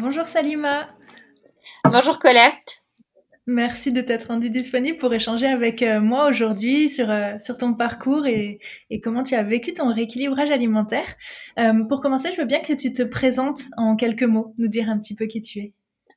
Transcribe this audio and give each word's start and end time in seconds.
Bonjour 0.00 0.28
Salima. 0.28 0.86
Bonjour 1.82 2.20
Colette. 2.20 2.84
Merci 3.48 3.90
de 3.90 4.00
t'être 4.00 4.28
rendue 4.28 4.48
disponible 4.48 4.96
pour 4.96 5.12
échanger 5.12 5.48
avec 5.48 5.82
euh, 5.82 6.00
moi 6.00 6.28
aujourd'hui 6.28 6.88
sur, 6.88 7.10
euh, 7.10 7.32
sur 7.40 7.56
ton 7.56 7.74
parcours 7.74 8.28
et, 8.28 8.60
et, 8.90 9.00
comment 9.00 9.24
tu 9.24 9.34
as 9.34 9.42
vécu 9.42 9.72
ton 9.74 9.92
rééquilibrage 9.92 10.52
alimentaire. 10.52 11.16
Euh, 11.58 11.82
pour 11.88 12.00
commencer, 12.00 12.30
je 12.30 12.40
veux 12.40 12.46
bien 12.46 12.60
que 12.60 12.74
tu 12.74 12.92
te 12.92 13.02
présentes 13.02 13.62
en 13.76 13.96
quelques 13.96 14.22
mots, 14.22 14.54
nous 14.58 14.68
dire 14.68 14.88
un 14.88 15.00
petit 15.00 15.16
peu 15.16 15.26
qui 15.26 15.40
tu 15.40 15.58
es. 15.58 15.72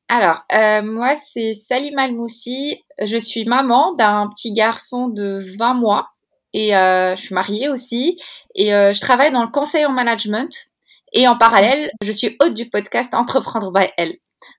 Alors, 0.09 0.43
moi, 0.83 1.15
c'est 1.15 1.55
Salima 1.55 2.03
Almoussi. 2.03 2.83
Je 3.03 3.17
suis 3.17 3.45
maman 3.45 3.95
d'un 3.95 4.29
petit 4.29 4.53
garçon 4.53 5.07
de 5.07 5.39
20 5.57 5.73
mois 5.73 6.09
et 6.53 6.69
je 6.69 7.15
suis 7.19 7.33
mariée 7.33 7.67
aussi. 7.67 8.19
Et 8.53 8.67
je 8.67 8.99
travaille 8.99 9.31
dans 9.31 9.43
le 9.43 9.51
conseil 9.51 9.85
en 9.85 9.91
management 9.91 10.70
et 11.13 11.27
en 11.27 11.37
parallèle, 11.37 11.91
je 12.03 12.11
suis 12.11 12.37
hôte 12.41 12.53
du 12.53 12.69
podcast 12.69 13.13
Entreprendre 13.13 13.71
by 13.71 13.87
Elle. 13.97 14.15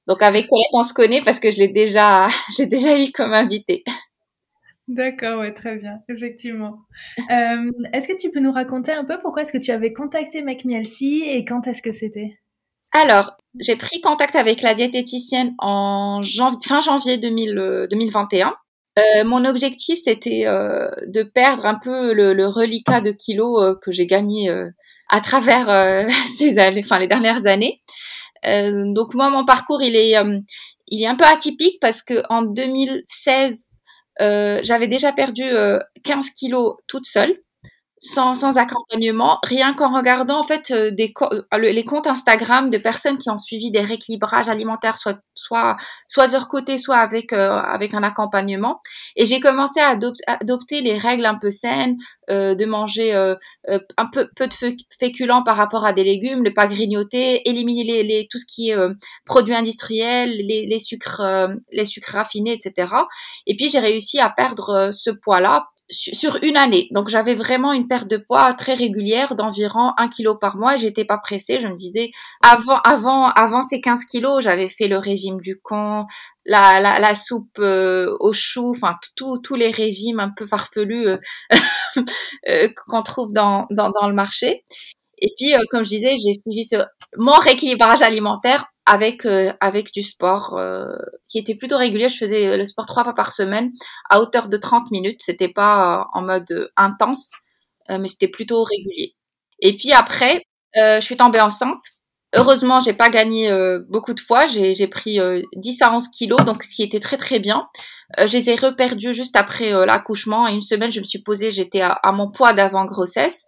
Donc 0.06 0.22
avec 0.22 0.48
Colette, 0.48 0.66
on 0.72 0.82
se 0.82 0.92
connaît 0.92 1.22
parce 1.22 1.40
que 1.40 1.50
je 1.50 1.58
l'ai 1.58 1.68
déjà, 1.68 2.26
j'ai 2.56 2.66
déjà 2.66 2.98
eu 2.98 3.10
comme 3.12 3.32
invité. 3.32 3.84
D'accord, 4.88 5.40
ouais, 5.40 5.54
très 5.54 5.76
bien, 5.76 6.00
effectivement. 6.08 6.80
Euh, 7.30 7.70
est-ce 7.92 8.08
que 8.08 8.16
tu 8.20 8.30
peux 8.30 8.40
nous 8.40 8.52
raconter 8.52 8.92
un 8.92 9.04
peu 9.04 9.18
pourquoi 9.22 9.42
est-ce 9.42 9.52
que 9.52 9.58
tu 9.58 9.70
avais 9.70 9.92
contacté 9.92 10.42
Make 10.42 10.64
et 10.66 11.44
quand 11.44 11.66
est-ce 11.66 11.82
que 11.82 11.92
c'était? 11.92 12.38
Alors, 12.92 13.36
j'ai 13.58 13.76
pris 13.76 14.00
contact 14.02 14.36
avec 14.36 14.60
la 14.60 14.74
diététicienne 14.74 15.54
en 15.58 16.20
fin 16.62 16.80
janvier 16.80 17.16
2021. 17.16 18.54
Euh, 18.98 19.24
mon 19.24 19.46
objectif, 19.46 19.98
c'était 19.98 20.46
euh, 20.46 20.90
de 21.06 21.22
perdre 21.22 21.64
un 21.64 21.76
peu 21.76 22.12
le, 22.12 22.34
le 22.34 22.46
reliquat 22.46 23.00
de 23.00 23.12
kilos 23.12 23.78
que 23.80 23.92
j'ai 23.92 24.06
gagné 24.06 24.50
à 25.12 25.20
travers 25.20 25.68
euh, 25.68 26.08
ces 26.36 26.58
années, 26.58 26.80
enfin 26.84 26.98
les 26.98 27.06
dernières 27.06 27.46
années. 27.46 27.80
Euh, 28.44 28.92
donc 28.92 29.14
moi, 29.14 29.30
mon 29.30 29.44
parcours, 29.44 29.82
il 29.82 29.94
est, 29.94 30.18
euh, 30.18 30.40
il 30.88 31.02
est 31.02 31.06
un 31.06 31.14
peu 31.14 31.26
atypique 31.26 31.78
parce 31.80 32.02
que 32.02 32.22
en 32.28 32.42
2016, 32.42 33.68
j'avais 34.18 34.88
déjà 34.88 35.12
perdu 35.12 35.44
15 36.04 36.30
kilos 36.30 36.76
toute 36.86 37.06
seule 37.06 37.34
sans, 38.04 38.34
sans 38.34 38.58
accompagnement, 38.58 39.38
rien 39.44 39.74
qu'en 39.74 39.96
regardant 39.96 40.40
en 40.40 40.42
fait 40.42 40.72
euh, 40.72 40.90
des 40.90 41.14
euh, 41.22 41.42
les 41.52 41.84
comptes 41.84 42.08
Instagram 42.08 42.68
de 42.68 42.76
personnes 42.76 43.16
qui 43.16 43.30
ont 43.30 43.38
suivi 43.38 43.70
des 43.70 43.78
rééquilibrages 43.78 44.48
alimentaires, 44.48 44.98
soit 44.98 45.20
soit 45.36 45.76
soit 46.08 46.26
de 46.26 46.32
leur 46.32 46.48
côté, 46.48 46.78
soit 46.78 46.96
avec 46.96 47.32
euh, 47.32 47.52
avec 47.52 47.94
un 47.94 48.02
accompagnement. 48.02 48.80
Et 49.14 49.24
j'ai 49.24 49.38
commencé 49.38 49.78
à 49.78 49.96
adopter 50.26 50.80
les 50.80 50.98
règles 50.98 51.26
un 51.26 51.36
peu 51.36 51.50
saines, 51.50 51.96
de 52.28 52.64
manger 52.64 53.12
un 53.14 54.06
peu 54.06 54.28
peu 54.34 54.48
de 54.48 54.54
féculents 54.98 55.44
par 55.44 55.56
rapport 55.56 55.84
à 55.84 55.92
des 55.92 56.02
légumes, 56.02 56.42
ne 56.42 56.50
pas 56.50 56.66
grignoter, 56.66 57.48
éliminer 57.48 57.84
les, 57.84 58.02
les 58.02 58.26
tout 58.28 58.38
ce 58.38 58.46
qui 58.46 58.70
est 58.70 58.76
produits 59.26 59.54
industriels, 59.54 60.30
les, 60.30 60.66
les 60.66 60.78
sucres 60.80 61.22
les 61.70 61.84
sucres 61.84 62.14
raffinés, 62.14 62.52
etc. 62.52 62.92
Et 63.46 63.56
puis 63.56 63.68
j'ai 63.68 63.80
réussi 63.80 64.18
à 64.18 64.30
perdre 64.30 64.90
ce 64.92 65.10
poids 65.10 65.40
là 65.40 65.68
sur 65.92 66.38
une 66.42 66.56
année. 66.56 66.88
Donc 66.90 67.08
j'avais 67.08 67.34
vraiment 67.34 67.72
une 67.72 67.86
perte 67.86 68.08
de 68.08 68.16
poids 68.16 68.52
très 68.54 68.74
régulière 68.74 69.34
d'environ 69.34 69.92
un 69.96 70.08
kilo 70.08 70.34
par 70.34 70.56
mois. 70.56 70.76
J'étais 70.76 71.04
pas 71.04 71.18
pressée. 71.18 71.60
Je 71.60 71.68
me 71.68 71.74
disais 71.74 72.10
avant 72.42 72.78
avant 72.78 73.28
avant 73.28 73.62
ces 73.62 73.80
15 73.80 74.04
kilos, 74.06 74.42
j'avais 74.42 74.68
fait 74.68 74.88
le 74.88 74.98
régime 74.98 75.40
du 75.40 75.60
con, 75.60 76.06
la, 76.44 76.80
la, 76.80 76.98
la 76.98 77.14
soupe 77.14 77.58
euh, 77.58 78.16
au 78.20 78.32
chou, 78.32 78.70
enfin 78.70 78.96
tous 79.16 79.54
les 79.54 79.70
régimes 79.70 80.20
un 80.20 80.30
peu 80.30 80.46
farfelus 80.46 81.06
euh, 81.06 81.18
euh, 82.48 82.68
qu'on 82.86 83.02
trouve 83.02 83.32
dans, 83.32 83.66
dans, 83.70 83.90
dans 83.90 84.08
le 84.08 84.14
marché. 84.14 84.64
Et 85.22 85.32
puis, 85.38 85.54
comme 85.70 85.84
je 85.84 85.90
disais, 85.90 86.16
j'ai 86.16 86.34
suivi 86.34 86.64
ce, 86.64 86.76
mon 87.16 87.32
rééquilibrage 87.32 88.02
alimentaire 88.02 88.66
avec 88.86 89.24
euh, 89.24 89.52
avec 89.60 89.92
du 89.92 90.02
sport 90.02 90.58
euh, 90.58 90.88
qui 91.28 91.38
était 91.38 91.54
plutôt 91.54 91.76
régulier. 91.76 92.08
Je 92.08 92.16
faisais 92.16 92.56
le 92.56 92.64
sport 92.66 92.86
trois 92.86 93.04
fois 93.04 93.14
par 93.14 93.30
semaine 93.30 93.70
à 94.10 94.20
hauteur 94.20 94.48
de 94.48 94.56
30 94.56 94.90
minutes. 94.90 95.20
C'était 95.20 95.48
pas 95.48 96.00
euh, 96.00 96.04
en 96.14 96.22
mode 96.22 96.70
intense, 96.76 97.32
mais 97.88 98.08
c'était 98.08 98.28
plutôt 98.28 98.64
régulier. 98.64 99.14
Et 99.60 99.76
puis 99.76 99.92
après, 99.92 100.44
je 100.74 101.00
suis 101.00 101.16
tombée 101.16 101.40
enceinte. 101.40 101.82
Heureusement, 102.34 102.80
j'ai 102.80 102.94
pas 102.94 103.10
gagné 103.10 103.52
beaucoup 103.88 104.14
de 104.14 104.20
poids. 104.26 104.46
J'ai 104.46 104.86
pris 104.86 105.18
10 105.54 105.82
à 105.82 105.92
11 105.92 106.08
kilos, 106.08 106.44
donc 106.44 106.62
ce 106.62 106.74
qui 106.74 106.82
était 106.82 107.00
très 107.00 107.18
très 107.18 107.38
bien. 107.38 107.68
je 108.18 108.32
les 108.32 108.50
ai 108.50 108.56
reperdus 108.56 109.14
juste 109.14 109.36
après 109.36 109.70
l'accouchement. 109.86 110.48
Et 110.48 110.52
une 110.52 110.62
semaine, 110.62 110.90
je 110.90 111.00
me 111.00 111.04
suis 111.04 111.22
posée, 111.22 111.50
j'étais 111.50 111.82
à, 111.82 111.90
à 111.90 112.12
mon 112.12 112.30
poids 112.30 112.54
d'avant 112.54 112.86
grossesse 112.86 113.46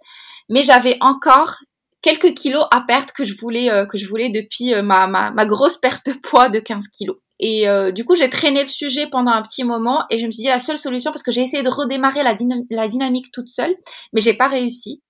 mais 0.49 0.63
j'avais 0.63 0.97
encore 1.01 1.57
quelques 2.05 2.35
kilos 2.35 2.67
à 2.71 2.83
perdre 2.83 3.13
que 3.15 3.25
je 3.25 3.35
voulais 3.35 3.71
euh, 3.71 3.87
que 3.87 3.97
je 3.97 4.07
voulais 4.07 4.29
depuis 4.29 4.75
euh, 4.75 4.83
ma, 4.83 5.07
ma, 5.07 5.31
ma, 5.31 5.47
grosse 5.47 5.79
perte 5.79 6.07
de 6.07 6.13
poids 6.13 6.51
de 6.51 6.61
15 6.61 6.89
kilos. 6.89 7.17
Et 7.41 7.67
euh, 7.67 7.93
du 7.93 8.05
coup, 8.05 8.15
j'ai 8.15 8.29
traîné 8.29 8.61
le 8.61 8.69
sujet 8.69 9.09
pendant 9.11 9.33
un 9.33 9.43
petit 9.43 9.65
moment 9.65 10.05
et 10.11 10.19
je 10.19 10.27
me 10.27 10.31
suis 10.31 10.43
dit 10.43 10.49
la 10.49 10.61
seule 10.61 10.79
solution 10.79 11.11
parce 11.11 11.23
que 11.23 11.33
j'ai 11.33 11.41
essayé 11.41 11.63
de 11.63 11.69
redémarrer 11.69 12.23
la, 12.23 12.37
la, 12.71 12.89
dynamique 12.89 13.33
toute 13.33 13.49
seule, 13.49 13.75
mais 14.13 14.21
j'ai 14.21 14.35
pas 14.35 14.49
réussi. 14.49 15.03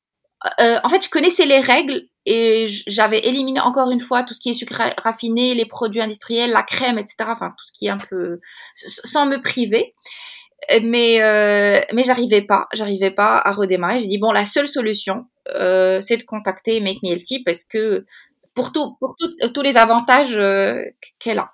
en 0.61 0.89
fait, 0.89 1.05
je 1.05 1.11
connaissais 1.11 1.47
les 1.47 1.61
règles 1.61 2.07
et 2.27 2.67
j'avais 2.87 3.19
éliminé 3.27 3.61
encore 3.61 3.91
une 3.91 4.01
fois 4.01 4.23
tout 4.23 4.33
ce 4.33 4.41
qui 4.41 4.49
est 4.49 4.55
sucre 4.55 4.81
raffiné, 4.99 5.55
les 5.55 5.67
produits 5.67 6.01
industriels, 6.01 6.53
la 6.53 6.63
crème, 6.63 6.99
etc. 6.99 7.17
Enfin, 7.29 7.51
tout 7.51 7.67
ce 7.67 7.73
qui 7.77 7.87
est 7.87 7.91
un 7.91 7.99
peu 7.99 8.41
sans 8.75 9.27
me 9.27 9.43
priver 9.43 9.95
mais 10.83 11.23
euh, 11.23 11.81
mais 11.93 12.03
j'arrivais 12.03 12.43
pas, 12.43 12.67
j'arrivais 12.73 13.11
pas 13.11 13.39
à 13.39 13.53
redémarrer. 13.53 13.99
J'ai 13.99 14.07
dit 14.07 14.19
bon, 14.19 14.33
la 14.33 14.45
seule 14.45 14.69
solution, 14.69 15.27
euh, 15.55 16.01
c'est 16.01 16.17
de 16.17 16.23
contacter 16.25 16.81
Make 16.81 17.03
Me 17.03 17.11
Healthy 17.11 17.43
parce 17.45 17.65
que 17.65 18.05
pour 18.55 18.73
tout, 18.73 18.97
pour 19.01 19.17
tous 19.17 19.63
les 19.63 19.77
avantages 19.77 20.39
euh, 20.39 20.83
qu'elle 21.19 21.39
a. 21.39 21.53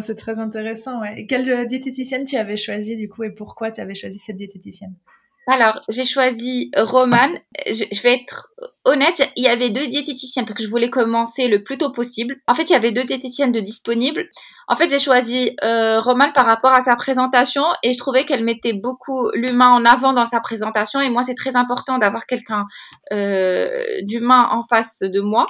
c'est 0.00 0.16
très 0.16 0.38
intéressant. 0.38 1.00
Ouais. 1.00 1.26
Quelle 1.26 1.66
diététicienne 1.66 2.24
tu 2.24 2.36
avais 2.36 2.56
choisi 2.56 2.96
du 2.96 3.08
coup 3.08 3.24
et 3.24 3.30
pourquoi 3.30 3.70
tu 3.70 3.80
avais 3.80 3.94
choisi 3.94 4.18
cette 4.18 4.36
diététicienne? 4.36 4.94
Alors, 5.50 5.80
j'ai 5.88 6.04
choisi 6.04 6.70
Roman. 6.76 7.28
Je, 7.66 8.02
vais 8.02 8.14
être 8.14 8.52
honnête, 8.84 9.20
il 9.36 9.44
y 9.44 9.48
avait 9.48 9.70
deux 9.70 9.88
diététiciennes 9.88 10.44
parce 10.44 10.56
que 10.56 10.62
je 10.62 10.68
voulais 10.68 10.90
commencer 10.90 11.48
le 11.48 11.64
plus 11.64 11.76
tôt 11.76 11.92
possible. 11.92 12.36
En 12.46 12.54
fait, 12.54 12.64
il 12.64 12.72
y 12.72 12.76
avait 12.76 12.92
deux 12.92 13.04
diététiciennes 13.04 13.50
de 13.50 13.58
disponibles. 13.58 14.28
En 14.68 14.76
fait, 14.76 14.88
j'ai 14.88 15.00
choisi 15.00 15.56
euh, 15.64 15.98
Roman 15.98 16.30
par 16.32 16.46
rapport 16.46 16.72
à 16.72 16.80
sa 16.82 16.94
présentation 16.94 17.64
et 17.82 17.92
je 17.92 17.98
trouvais 17.98 18.24
qu'elle 18.24 18.44
mettait 18.44 18.74
beaucoup 18.74 19.28
l'humain 19.34 19.70
en 19.70 19.84
avant 19.84 20.12
dans 20.12 20.26
sa 20.26 20.40
présentation. 20.40 21.00
Et 21.00 21.10
moi, 21.10 21.24
c'est 21.24 21.34
très 21.34 21.56
important 21.56 21.98
d'avoir 21.98 22.26
quelqu'un 22.26 22.66
euh, 23.12 23.68
d'humain 24.02 24.48
en 24.52 24.62
face 24.62 25.00
de 25.00 25.20
moi. 25.20 25.46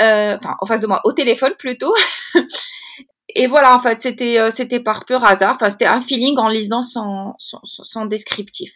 Euh, 0.00 0.36
enfin, 0.36 0.56
en 0.60 0.66
face 0.66 0.82
de 0.82 0.86
moi, 0.86 1.00
au 1.04 1.12
téléphone 1.12 1.54
plutôt. 1.58 1.94
et 3.34 3.46
voilà, 3.46 3.74
en 3.74 3.78
fait, 3.78 4.00
c'était 4.00 4.80
par 4.80 5.06
pur 5.06 5.24
hasard. 5.24 5.54
Enfin, 5.54 5.70
c'était 5.70 5.86
un 5.86 6.02
feeling 6.02 6.36
en 6.38 6.48
lisant 6.48 6.82
son 6.82 8.04
descriptif. 8.06 8.72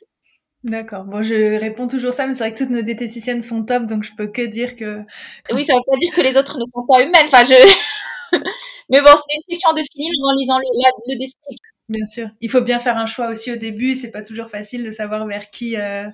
D'accord. 0.65 1.05
Bon, 1.05 1.23
je 1.23 1.59
réponds 1.59 1.87
toujours 1.87 2.13
ça, 2.13 2.27
mais 2.27 2.35
c'est 2.35 2.43
vrai 2.43 2.53
que 2.53 2.59
toutes 2.59 2.71
nos 2.71 2.83
diététiciennes 2.83 3.43
sont 3.43 3.65
top, 3.65 3.87
donc 3.87 4.03
je 4.03 4.13
peux 4.17 4.27
que 4.27 4.43
dire 4.43 4.75
que. 4.75 5.03
Oui, 5.53 5.65
ça 5.65 5.75
veut 5.75 5.83
pas 5.89 5.97
dire 5.97 6.13
que 6.13 6.21
les 6.21 6.37
autres 6.37 6.59
ne 6.59 6.65
sont 6.75 6.85
pas 6.87 7.03
humaines. 7.03 7.27
Enfin, 7.27 7.45
je. 7.45 7.55
mais 8.91 9.01
bon, 9.01 9.11
c'est 9.15 9.37
une 9.37 9.43
question 9.49 9.73
de 9.73 9.83
film 9.93 10.15
en 10.25 10.35
lisant 10.37 10.59
le, 10.59 10.65
le 11.15 11.19
descriptif. 11.19 11.59
Bien 11.89 12.07
sûr. 12.07 12.29
Il 12.41 12.51
faut 12.51 12.61
bien 12.61 12.79
faire 12.81 12.99
un 12.99 13.07
choix 13.07 13.29
aussi 13.29 13.53
au 13.53 13.57
début. 13.57 13.95
C'est 13.95 14.11
pas 14.11 14.23
toujours 14.23 14.51
facile 14.51 14.85
de 14.85 14.91
savoir 14.91 15.27
vers 15.27 15.49
qui, 15.51 15.77
euh... 15.77 16.09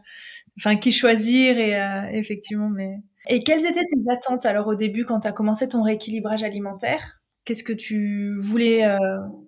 enfin, 0.59 0.77
qui 0.77 0.93
choisir 0.93 1.59
et 1.59 1.81
euh, 1.81 2.03
effectivement, 2.13 2.69
mais. 2.69 2.97
Et 3.29 3.41
quelles 3.41 3.65
étaient 3.65 3.81
tes 3.81 4.11
attentes 4.13 4.45
alors 4.45 4.67
au 4.67 4.75
début 4.75 5.07
quand 5.07 5.21
tu 5.21 5.29
as 5.29 5.33
commencé 5.33 5.69
ton 5.69 5.83
rééquilibrage 5.83 6.43
alimentaire? 6.43 7.21
Qu'est-ce 7.47 7.65
que 7.65 7.73
tu 7.73 8.35
voulais 8.39 8.85
euh, 8.85 8.99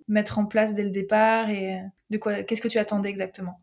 mettre 0.07 0.39
en 0.39 0.45
place 0.45 0.73
dès 0.73 0.83
le 0.83 0.89
départ 0.89 1.49
et 1.51 1.79
de 2.09 2.17
quoi 2.17 2.43
Qu'est-ce 2.43 2.61
que 2.61 2.67
tu 2.67 2.79
attendais 2.79 3.09
exactement? 3.09 3.59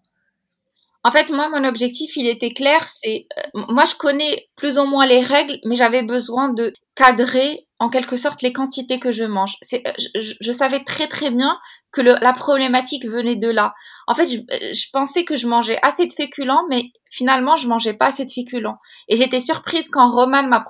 En 1.05 1.11
fait, 1.11 1.31
moi, 1.31 1.51
mon 1.51 1.65
objectif, 1.65 2.17
il 2.17 2.27
était 2.27 2.51
clair. 2.51 2.83
C'est, 2.89 3.27
euh, 3.39 3.63
moi, 3.69 3.85
je 3.85 3.95
connais 3.95 4.49
plus 4.57 4.79
ou 4.79 4.87
moins 4.87 5.07
les 5.07 5.23
règles, 5.23 5.59
mais 5.67 5.77
j'avais 5.77 6.03
besoin 6.03 6.49
de 6.49 6.73
cadrer 6.97 7.67
en 7.79 7.91
quelque 7.91 8.17
sorte 8.17 8.41
les 8.41 8.55
quantités 8.55 8.99
que 8.99 9.13
je 9.13 9.25
mange. 9.25 9.57
C'est, 9.61 9.83
je, 10.15 10.53
savais 10.53 10.83
très 10.85 11.07
très 11.07 11.31
bien 11.31 11.59
que 11.93 12.01
la 12.01 12.33
problématique 12.33 13.05
venait 13.05 13.37
de 13.37 13.51
là. 13.51 13.75
En 14.07 14.15
fait, 14.15 14.27
je, 14.27 14.39
je, 14.73 14.91
pensais 14.93 15.25
que 15.25 15.37
je 15.37 15.47
mangeais 15.47 15.79
assez 15.83 16.07
de 16.07 16.13
féculents, 16.13 16.63
mais 16.71 16.85
finalement, 17.11 17.57
je 17.57 17.69
mangeais 17.69 17.95
pas 17.95 18.07
assez 18.07 18.25
de 18.25 18.31
féculents. 18.31 18.79
Et 19.09 19.17
j'étais 19.17 19.41
surprise 19.41 19.89
quand 19.91 20.11
Roman 20.11 20.47
m'a, 20.47 20.65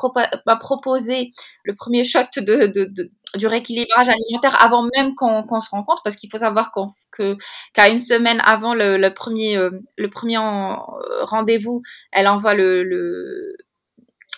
proposé 0.57 1.31
le 1.63 1.77
premier 1.77 2.03
shot 2.03 2.27
de 2.39 2.73
du 3.37 3.47
rééquilibrage 3.47 4.09
alimentaire 4.09 4.63
avant 4.63 4.89
même 4.97 5.15
qu'on, 5.15 5.61
se 5.61 5.71
rencontre, 5.71 6.03
parce 6.03 6.17
qu'il 6.17 6.31
faut 6.31 6.39
savoir 6.39 6.73
qu'à 7.17 7.89
une 7.89 7.99
semaine 7.99 8.41
avant 8.45 8.75
le, 8.75 9.09
premier, 9.11 9.57
euh, 9.57 9.71
le 9.97 10.09
premier 10.09 10.39
euh, 10.39 10.77
rendez-vous, 11.23 11.83
elle 12.13 12.29
envoie 12.29 12.55
le 12.55 13.57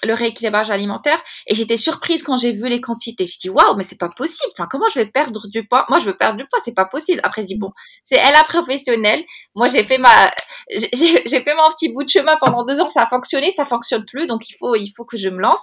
le 0.02 0.14
rééquilibrage 0.14 0.70
alimentaire 0.70 1.18
et 1.46 1.54
j'étais 1.54 1.76
surprise 1.76 2.22
quand 2.22 2.36
j'ai 2.36 2.52
vu 2.52 2.68
les 2.68 2.80
quantités. 2.80 3.26
Je 3.26 3.38
dis 3.38 3.48
waouh, 3.48 3.76
mais 3.76 3.82
c'est 3.82 3.98
pas 3.98 4.10
possible. 4.10 4.52
Enfin, 4.52 4.68
comment 4.70 4.88
je 4.92 4.98
vais 4.98 5.06
perdre 5.06 5.48
du 5.48 5.66
poids? 5.66 5.86
Moi, 5.88 5.98
je 5.98 6.06
veux 6.06 6.16
perdre 6.16 6.36
du 6.36 6.46
poids, 6.46 6.60
c'est 6.64 6.74
pas 6.74 6.84
possible. 6.84 7.20
Après, 7.22 7.42
je 7.42 7.46
dis 7.46 7.58
bon, 7.58 7.70
c'est 8.04 8.16
elle 8.16 8.32
la 8.32 8.44
professionnelle. 8.44 9.24
Moi, 9.54 9.68
j'ai 9.68 9.84
fait 9.84 9.98
ma, 9.98 10.30
j'ai 10.70 11.40
fait 11.42 11.54
mon 11.54 11.70
petit 11.74 11.92
bout 11.92 12.04
de 12.04 12.10
chemin 12.10 12.36
pendant 12.40 12.64
deux 12.64 12.80
ans. 12.80 12.88
Ça 12.88 13.02
a 13.02 13.06
fonctionné, 13.06 13.50
ça 13.50 13.64
fonctionne 13.64 14.04
plus, 14.04 14.26
donc 14.26 14.48
il 14.50 14.56
faut, 14.58 14.74
il 14.74 14.92
faut 14.96 15.04
que 15.04 15.16
je 15.16 15.28
me 15.28 15.40
lance. 15.40 15.62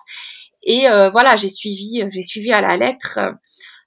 Et 0.64 0.90
euh, 0.90 1.10
voilà, 1.10 1.36
j'ai 1.36 1.50
suivi, 1.50 2.04
j'ai 2.12 2.24
suivi 2.24 2.52
à 2.52 2.62
la 2.62 2.78
lettre. 2.78 3.20
Euh, 3.20 3.31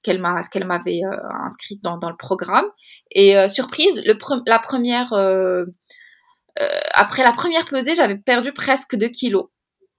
qu'elle 0.03 0.21
m'a, 0.21 0.41
ce 0.45 0.51
qu'elle 0.51 0.67
m'avait 0.67 1.01
euh, 1.05 1.17
inscrite 1.45 1.83
dans, 1.83 1.99
dans 1.99 2.11
le 2.11 2.17
programme. 2.17 2.67
Et 3.11 3.35
surprise, 3.49 4.05
le 4.05 4.17
la 4.47 4.61
première, 4.61 5.13
après 6.95 7.25
la 7.25 7.33
première 7.33 7.65
pesée, 7.65 7.97
j'avais 7.97 8.17
perdu 8.17 8.53
presque 8.53 8.95
2 8.95 9.09
kilos. 9.09 9.47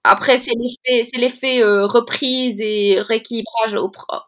Après, 0.04 0.38
c'est 0.38 0.52
l'effet, 0.56 1.02
c'est 1.04 1.20
l'effet 1.20 1.62
euh, 1.62 1.86
reprise 1.86 2.60
et 2.60 3.00
rééquilibrage. 3.00 3.76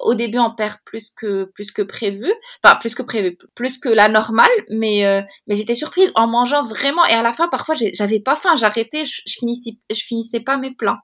Au, 0.00 0.14
début, 0.14 0.38
on 0.38 0.54
perd 0.54 0.76
plus 0.84 1.10
que 1.10 1.44
plus 1.54 1.70
que 1.70 1.82
prévu, 1.82 2.30
enfin 2.62 2.76
plus 2.76 2.94
que 2.94 3.02
prévu, 3.02 3.38
plus 3.54 3.78
que 3.78 3.88
la 3.88 4.08
normale. 4.08 4.50
Mais 4.70 5.06
euh, 5.06 5.22
mais 5.46 5.54
j'étais 5.54 5.74
surprise 5.74 6.12
en 6.16 6.26
mangeant 6.26 6.64
vraiment. 6.64 7.04
Et 7.06 7.12
à 7.12 7.22
la 7.22 7.32
fin, 7.32 7.48
parfois, 7.48 7.74
j'avais 7.94 8.20
pas 8.20 8.36
faim, 8.36 8.54
j'arrêtais, 8.56 9.04
je, 9.04 9.22
je, 9.26 9.34
finissais, 9.38 9.78
je 9.90 10.00
finissais 10.02 10.40
pas 10.40 10.58
mes 10.58 10.74
plats. 10.74 10.98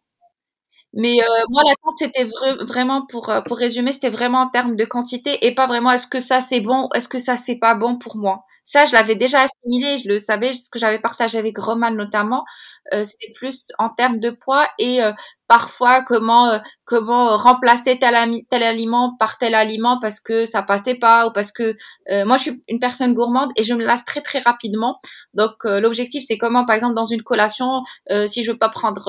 Mais 0.97 1.13
euh, 1.21 1.45
moi, 1.51 1.63
l'attente, 1.67 1.95
c'était 1.99 2.29
vraiment 2.67 3.07
pour 3.07 3.33
pour 3.47 3.59
résumer, 3.59 3.93
c'était 3.93 4.11
vraiment 4.11 4.41
en 4.41 4.49
termes 4.49 4.77
de 4.77 4.85
quantité 4.85 5.47
et 5.47 5.55
pas 5.55 5.67
vraiment 5.67 5.93
est-ce 5.93 6.07
que 6.07 6.19
ça 6.19 6.41
c'est 6.41 6.61
bon, 6.61 6.89
est-ce 6.95 7.09
que 7.09 7.19
ça 7.19 7.37
c'est 7.37 7.57
pas 7.57 7.75
bon 7.75 7.99
pour 7.99 8.17
moi. 8.17 8.45
Ça, 8.69 8.85
je 8.85 8.95
l'avais 8.95 9.15
déjà 9.15 9.43
assimilé, 9.43 9.97
je 9.99 10.09
le 10.09 10.19
savais, 10.19 10.53
ce 10.53 10.69
que 10.71 10.81
j'avais 10.81 10.99
partagé 10.99 11.39
avec 11.39 11.57
Roman 11.57 11.93
notamment, 11.93 12.45
euh, 12.93 13.05
c'était 13.05 13.33
plus 13.33 13.69
en 13.79 13.91
termes 13.91 14.19
de 14.19 14.31
poids 14.31 14.67
et 14.81 15.03
euh, 15.05 15.13
parfois 15.47 16.03
comment 16.03 16.49
euh, 16.49 16.59
comment 16.85 17.37
remplacer 17.37 17.99
tel, 18.01 18.15
tel 18.51 18.63
aliment 18.65 19.17
par 19.19 19.39
tel 19.39 19.55
aliment 19.55 19.99
parce 20.01 20.19
que 20.19 20.47
ça 20.47 20.63
passait 20.63 20.97
pas 20.97 21.29
ou 21.29 21.33
parce 21.33 21.53
que 21.53 21.77
moi 22.25 22.37
je 22.37 22.43
suis 22.43 22.65
une 22.69 22.81
personne 22.81 23.15
gourmande 23.15 23.51
et 23.57 23.63
je 23.63 23.75
me 23.75 23.85
lasse 23.85 24.05
très 24.05 24.21
très 24.21 24.41
rapidement. 24.41 24.99
Donc 25.35 25.65
l'objectif 25.65 26.25
c'est 26.27 26.39
comment 26.39 26.65
par 26.67 26.75
exemple 26.75 26.95
dans 26.95 27.05
une 27.05 27.23
collation, 27.23 27.83
si 28.27 28.43
je 28.45 28.51
veux 28.51 28.59
pas 28.59 28.69
prendre 28.69 29.09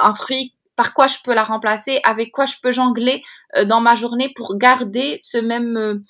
un 0.00 0.14
fruit 0.14 0.54
par 0.76 0.94
quoi 0.94 1.06
je 1.06 1.18
peux 1.24 1.34
la 1.34 1.44
remplacer, 1.44 2.00
avec 2.04 2.32
quoi 2.32 2.44
je 2.44 2.54
peux 2.62 2.72
jongler 2.72 3.22
dans 3.66 3.80
ma 3.80 3.94
journée 3.94 4.32
pour 4.34 4.56
garder 4.58 5.18
ce 5.20 5.38
même 5.38 6.02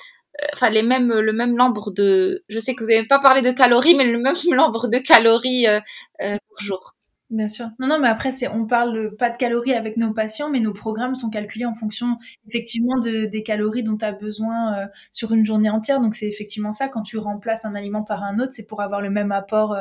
enfin 0.53 0.71
les 0.71 0.83
mêmes 0.83 1.13
le 1.13 1.33
même 1.33 1.55
nombre 1.55 1.93
de 1.93 2.45
je 2.49 2.59
sais 2.59 2.75
que 2.75 2.85
vous 2.85 2.91
n'avez 2.91 3.07
pas 3.07 3.19
parlé 3.19 3.43
de 3.43 3.53
calories 3.53 3.95
mais 3.95 4.05
le 4.05 4.19
même 4.19 4.35
nombre 4.57 4.89
de 4.89 4.99
calories 4.99 5.67
euh, 5.67 5.81
euh, 6.23 6.37
par 6.37 6.63
jour 6.63 6.95
Bien 7.33 7.49
sûr. 7.49 7.71
Non, 7.79 7.89
non, 7.89 7.99
mais 7.99 8.09
après, 8.09 8.31
c'est, 8.31 8.47
on 8.47 8.67
parle 8.67 9.17
pas 9.17 9.31
de 9.31 9.39
calories 9.39 9.73
avec 9.73 9.97
nos 9.97 10.13
patients, 10.13 10.51
mais 10.51 10.61
nos 10.61 10.75
programmes 10.75 11.15
sont 11.15 11.31
calculés 11.31 11.65
en 11.65 11.75
fonction 11.75 12.19
effectivement 12.47 12.99
de, 12.99 13.25
des 13.25 13.43
calories 13.43 13.83
dont 13.83 13.97
tu 13.97 14.05
as 14.05 14.13
besoin 14.13 14.77
euh, 14.77 14.87
sur 15.13 15.33
une 15.33 15.43
journée 15.43 15.71
entière. 15.71 16.01
Donc, 16.01 16.15
c'est 16.15 16.29
effectivement 16.29 16.75
ça. 16.75 16.89
Quand 16.89 17.01
tu 17.01 17.17
remplaces 17.17 17.65
un 17.65 17.75
aliment 17.75 18.03
par 18.03 18.23
un 18.23 18.39
autre, 18.39 18.53
c'est 18.53 18.67
pour 18.67 18.83
avoir 18.83 19.01
le 19.01 19.09
même 19.09 19.33
apport 19.33 19.75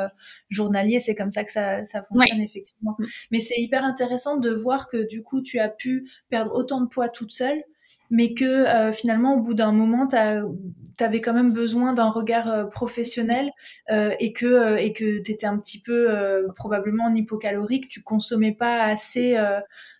journalier. 0.48 0.98
C'est 0.98 1.14
comme 1.14 1.30
ça 1.30 1.44
que 1.44 1.52
ça, 1.52 1.84
ça 1.84 2.02
fonctionne 2.02 2.40
effectivement. 2.40 2.96
Mm. 2.98 3.04
Mais 3.32 3.40
c'est 3.40 3.60
hyper 3.60 3.84
intéressant 3.84 4.38
de 4.38 4.50
voir 4.50 4.88
que 4.88 5.06
du 5.06 5.22
coup, 5.22 5.42
tu 5.42 5.58
as 5.58 5.68
pu 5.68 6.10
perdre 6.30 6.54
autant 6.54 6.80
de 6.80 6.86
poids 6.86 7.10
toute 7.10 7.32
seule 7.32 7.62
mais 8.12 8.34
que 8.34 8.44
euh, 8.44 8.92
finalement, 8.92 9.34
au 9.34 9.40
bout 9.40 9.54
d'un 9.54 9.72
moment, 9.72 10.06
tu 10.06 10.16
avais 11.02 11.20
quand 11.22 11.32
même 11.32 11.52
besoin 11.52 11.94
d'un 11.94 12.10
regard 12.10 12.46
euh, 12.46 12.64
professionnel 12.66 13.50
euh, 13.90 14.14
et 14.20 14.34
que 14.34 14.76
et 14.76 14.92
que 14.92 15.22
tu 15.22 15.32
étais 15.32 15.46
un 15.46 15.58
petit 15.58 15.80
peu 15.80 16.08
probablement 16.54 17.04
en 17.04 17.14
hypocalorique, 17.14 17.88
tu 17.88 18.02
consommais 18.02 18.52
pas 18.52 18.82
assez 18.82 19.36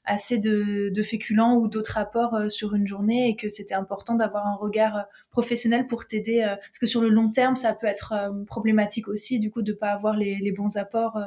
assez 0.04 0.38
de, 0.38 1.02
féculents 1.02 1.56
ou 1.56 1.68
d'autres 1.68 1.96
apports 1.96 2.50
sur 2.50 2.74
une 2.74 2.86
journée 2.86 3.30
et 3.30 3.36
que 3.36 3.48
c'était 3.48 3.74
important 3.74 4.14
d'avoir 4.14 4.46
un 4.46 4.56
regard 4.56 5.06
professionnel 5.30 5.86
pour 5.86 6.06
t'aider 6.06 6.42
parce 6.44 6.78
que 6.78 6.86
sur 6.86 7.00
le 7.00 7.08
long 7.08 7.30
terme, 7.30 7.56
ça 7.56 7.72
peut 7.74 7.86
être 7.86 8.12
problématique 8.46 9.08
aussi 9.08 9.40
du 9.40 9.50
coup 9.50 9.62
de 9.62 9.72
pas 9.72 9.90
avoir 9.90 10.16
les, 10.16 10.36
les 10.36 10.52
bons 10.52 10.76
apports 10.76 11.18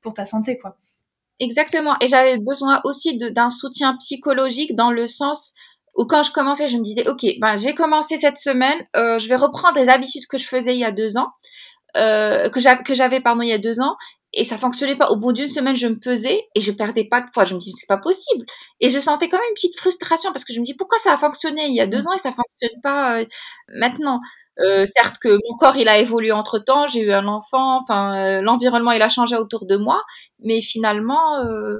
pour 0.00 0.14
ta 0.14 0.24
santé 0.24 0.58
quoi. 0.58 0.78
Exactement. 1.40 1.96
Et 2.00 2.06
j'avais 2.06 2.38
besoin 2.38 2.80
aussi 2.84 3.18
d'un 3.18 3.50
soutien 3.50 3.96
psychologique 3.96 4.76
dans 4.76 4.92
le 4.92 5.06
sens 5.08 5.54
ou 5.96 6.06
quand 6.06 6.22
je 6.22 6.32
commençais, 6.32 6.68
je 6.68 6.76
me 6.76 6.82
disais, 6.82 7.08
ok, 7.08 7.24
ben, 7.40 7.56
je 7.56 7.64
vais 7.64 7.74
commencer 7.74 8.16
cette 8.16 8.36
semaine, 8.36 8.78
euh, 8.96 9.18
je 9.18 9.28
vais 9.28 9.36
reprendre 9.36 9.78
les 9.78 9.88
habitudes 9.88 10.26
que 10.26 10.38
je 10.38 10.46
faisais 10.46 10.74
il 10.74 10.80
y 10.80 10.84
a 10.84 10.92
deux 10.92 11.16
ans, 11.16 11.28
euh, 11.96 12.50
que 12.50 12.94
j'avais, 12.94 13.20
pardon, 13.20 13.42
il 13.42 13.48
y 13.48 13.52
a 13.52 13.58
deux 13.58 13.80
ans, 13.80 13.96
et 14.36 14.44
ça 14.44 14.58
fonctionnait 14.58 14.96
pas. 14.96 15.10
Au 15.10 15.16
bout 15.16 15.32
d'une 15.32 15.48
semaine, 15.48 15.76
je 15.76 15.86
me 15.86 15.98
pesais 15.98 16.48
et 16.54 16.60
je 16.60 16.72
perdais 16.72 17.04
pas 17.04 17.20
de 17.20 17.26
poids. 17.32 17.44
Je 17.44 17.54
me 17.54 17.60
dis, 17.60 17.72
c'est 17.72 17.86
pas 17.86 17.98
possible. 17.98 18.44
Et 18.80 18.88
je 18.88 18.98
sentais 18.98 19.28
quand 19.28 19.38
même 19.38 19.46
une 19.48 19.54
petite 19.54 19.78
frustration 19.78 20.32
parce 20.32 20.44
que 20.44 20.52
je 20.52 20.60
me 20.60 20.64
dis, 20.64 20.74
pourquoi 20.74 20.98
ça 20.98 21.14
a 21.14 21.18
fonctionné 21.18 21.66
il 21.68 21.74
y 21.74 21.80
a 21.80 21.86
deux 21.86 21.98
mmh. 21.98 22.08
ans 22.08 22.12
et 22.14 22.18
ça 22.18 22.32
fonctionne 22.32 22.80
pas 22.82 23.20
euh, 23.20 23.26
maintenant? 23.68 24.18
Euh, 24.60 24.86
certes 24.86 25.16
que 25.20 25.28
mon 25.28 25.56
corps 25.56 25.76
il 25.76 25.88
a 25.88 25.98
évolué 25.98 26.30
entre 26.30 26.60
temps, 26.60 26.86
j'ai 26.86 27.00
eu 27.00 27.12
un 27.12 27.26
enfant, 27.26 27.80
enfin 27.82 28.16
euh, 28.16 28.40
l'environnement 28.40 28.92
il 28.92 29.02
a 29.02 29.08
changé 29.08 29.34
autour 29.34 29.66
de 29.66 29.76
moi, 29.76 30.00
mais 30.38 30.60
finalement 30.60 31.40
euh, 31.40 31.78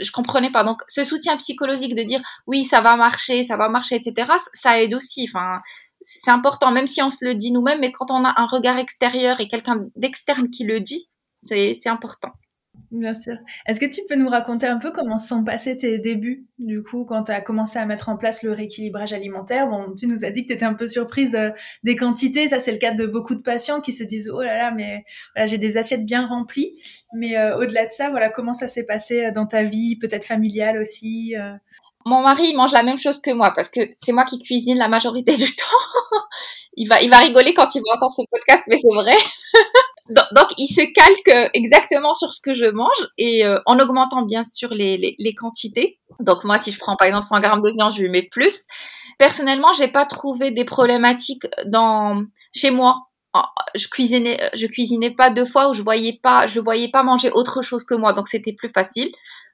je 0.00 0.10
comprenais 0.10 0.50
pas. 0.50 0.64
Donc, 0.64 0.82
ce 0.88 1.04
soutien 1.04 1.36
psychologique 1.36 1.94
de 1.94 2.02
dire 2.02 2.20
oui, 2.46 2.64
ça 2.64 2.80
va 2.80 2.96
marcher, 2.96 3.44
ça 3.44 3.56
va 3.56 3.68
marcher, 3.68 3.96
etc., 3.96 4.32
ça 4.52 4.80
aide 4.80 4.94
aussi. 4.94 5.26
Enfin, 5.28 5.60
c'est 6.00 6.30
important, 6.30 6.70
même 6.70 6.86
si 6.86 7.02
on 7.02 7.10
se 7.10 7.24
le 7.24 7.34
dit 7.34 7.52
nous-mêmes, 7.52 7.80
mais 7.80 7.92
quand 7.92 8.10
on 8.10 8.24
a 8.24 8.34
un 8.36 8.46
regard 8.46 8.78
extérieur 8.78 9.40
et 9.40 9.48
quelqu'un 9.48 9.86
d'externe 9.96 10.50
qui 10.50 10.64
le 10.64 10.80
dit, 10.80 11.08
c'est 11.40 11.88
important. 11.88 12.32
Bien 12.90 13.14
sûr. 13.14 13.34
Est-ce 13.66 13.80
que 13.80 13.86
tu 13.86 14.02
peux 14.08 14.14
nous 14.14 14.28
raconter 14.28 14.66
un 14.66 14.78
peu 14.78 14.90
comment 14.90 15.18
sont 15.18 15.44
passés 15.44 15.76
tes 15.76 15.98
débuts, 15.98 16.46
du 16.58 16.82
coup, 16.82 17.04
quand 17.04 17.24
tu 17.24 17.32
as 17.32 17.40
commencé 17.40 17.78
à 17.78 17.86
mettre 17.86 18.08
en 18.08 18.16
place 18.16 18.42
le 18.42 18.52
rééquilibrage 18.52 19.12
alimentaire? 19.12 19.68
Bon, 19.68 19.94
tu 19.96 20.06
nous 20.06 20.24
as 20.24 20.30
dit 20.30 20.42
que 20.42 20.48
tu 20.48 20.54
étais 20.54 20.64
un 20.64 20.74
peu 20.74 20.86
surprise 20.86 21.34
euh, 21.34 21.50
des 21.82 21.96
quantités. 21.96 22.48
Ça, 22.48 22.60
c'est 22.60 22.72
le 22.72 22.78
cas 22.78 22.92
de 22.92 23.06
beaucoup 23.06 23.34
de 23.34 23.40
patients 23.40 23.80
qui 23.80 23.92
se 23.92 24.04
disent, 24.04 24.30
oh 24.32 24.42
là 24.42 24.56
là, 24.56 24.70
mais 24.70 25.04
voilà, 25.34 25.46
j'ai 25.46 25.58
des 25.58 25.76
assiettes 25.76 26.04
bien 26.04 26.26
remplies. 26.26 26.76
Mais 27.14 27.36
euh, 27.36 27.58
au-delà 27.58 27.86
de 27.86 27.92
ça, 27.92 28.10
voilà, 28.10 28.28
comment 28.28 28.54
ça 28.54 28.68
s'est 28.68 28.86
passé 28.86 29.26
euh, 29.26 29.32
dans 29.32 29.46
ta 29.46 29.62
vie, 29.62 29.96
peut-être 29.96 30.24
familiale 30.24 30.78
aussi 30.78 31.34
Mon 32.06 32.22
mari, 32.22 32.48
il 32.50 32.56
mange 32.56 32.72
la 32.72 32.82
même 32.82 32.98
chose 32.98 33.20
que 33.20 33.32
moi 33.32 33.52
parce 33.54 33.68
que 33.68 33.80
c'est 33.98 34.12
moi 34.12 34.24
qui 34.24 34.38
cuisine 34.38 34.78
la 34.78 34.88
majorité 34.88 35.34
du 35.36 35.46
temps. 35.56 36.18
il 36.76 36.88
va, 36.88 37.00
il 37.00 37.10
va 37.10 37.18
rigoler 37.18 37.54
quand 37.54 37.74
il 37.74 37.80
va 37.80 37.96
entendre 37.96 38.12
ce 38.12 38.22
podcast, 38.30 38.62
mais 38.68 38.78
c'est 38.78 38.94
vrai. 38.94 39.16
Donc, 40.14 40.46
il 40.58 40.66
se 40.66 40.80
calque 40.92 41.50
exactement 41.54 42.14
sur 42.14 42.32
ce 42.32 42.40
que 42.40 42.54
je 42.54 42.66
mange 42.66 43.08
et 43.18 43.44
euh, 43.44 43.58
en 43.66 43.78
augmentant 43.78 44.22
bien 44.22 44.42
sûr 44.42 44.70
les, 44.70 44.96
les, 44.96 45.16
les, 45.18 45.34
quantités. 45.34 45.98
Donc 46.20 46.44
moi, 46.44 46.58
si 46.58 46.70
je 46.70 46.78
prends 46.78 46.96
par 46.96 47.08
exemple 47.08 47.24
100 47.24 47.40
grammes 47.40 47.62
de 47.62 47.70
viande, 47.72 47.92
je 47.92 48.02
lui 48.02 48.10
mets 48.10 48.28
plus. 48.30 48.62
Personnellement, 49.18 49.72
j'ai 49.72 49.88
pas 49.88 50.06
trouvé 50.06 50.50
des 50.50 50.64
problématiques 50.64 51.46
dans 51.66 52.22
chez 52.52 52.70
moi. 52.70 53.08
Je 53.74 53.88
cuisinais, 53.88 54.38
je 54.54 54.66
cuisinais 54.66 55.10
pas 55.10 55.30
deux 55.30 55.44
fois 55.44 55.70
où 55.70 55.74
je 55.74 55.82
voyais 55.82 56.20
pas, 56.22 56.46
je 56.46 56.60
voyais 56.60 56.90
pas 56.90 57.02
manger 57.02 57.30
autre 57.32 57.62
chose 57.62 57.82
que 57.84 57.94
moi, 57.94 58.12
donc 58.12 58.28
c'était 58.28 58.52
plus 58.52 58.68
facile. 58.68 59.10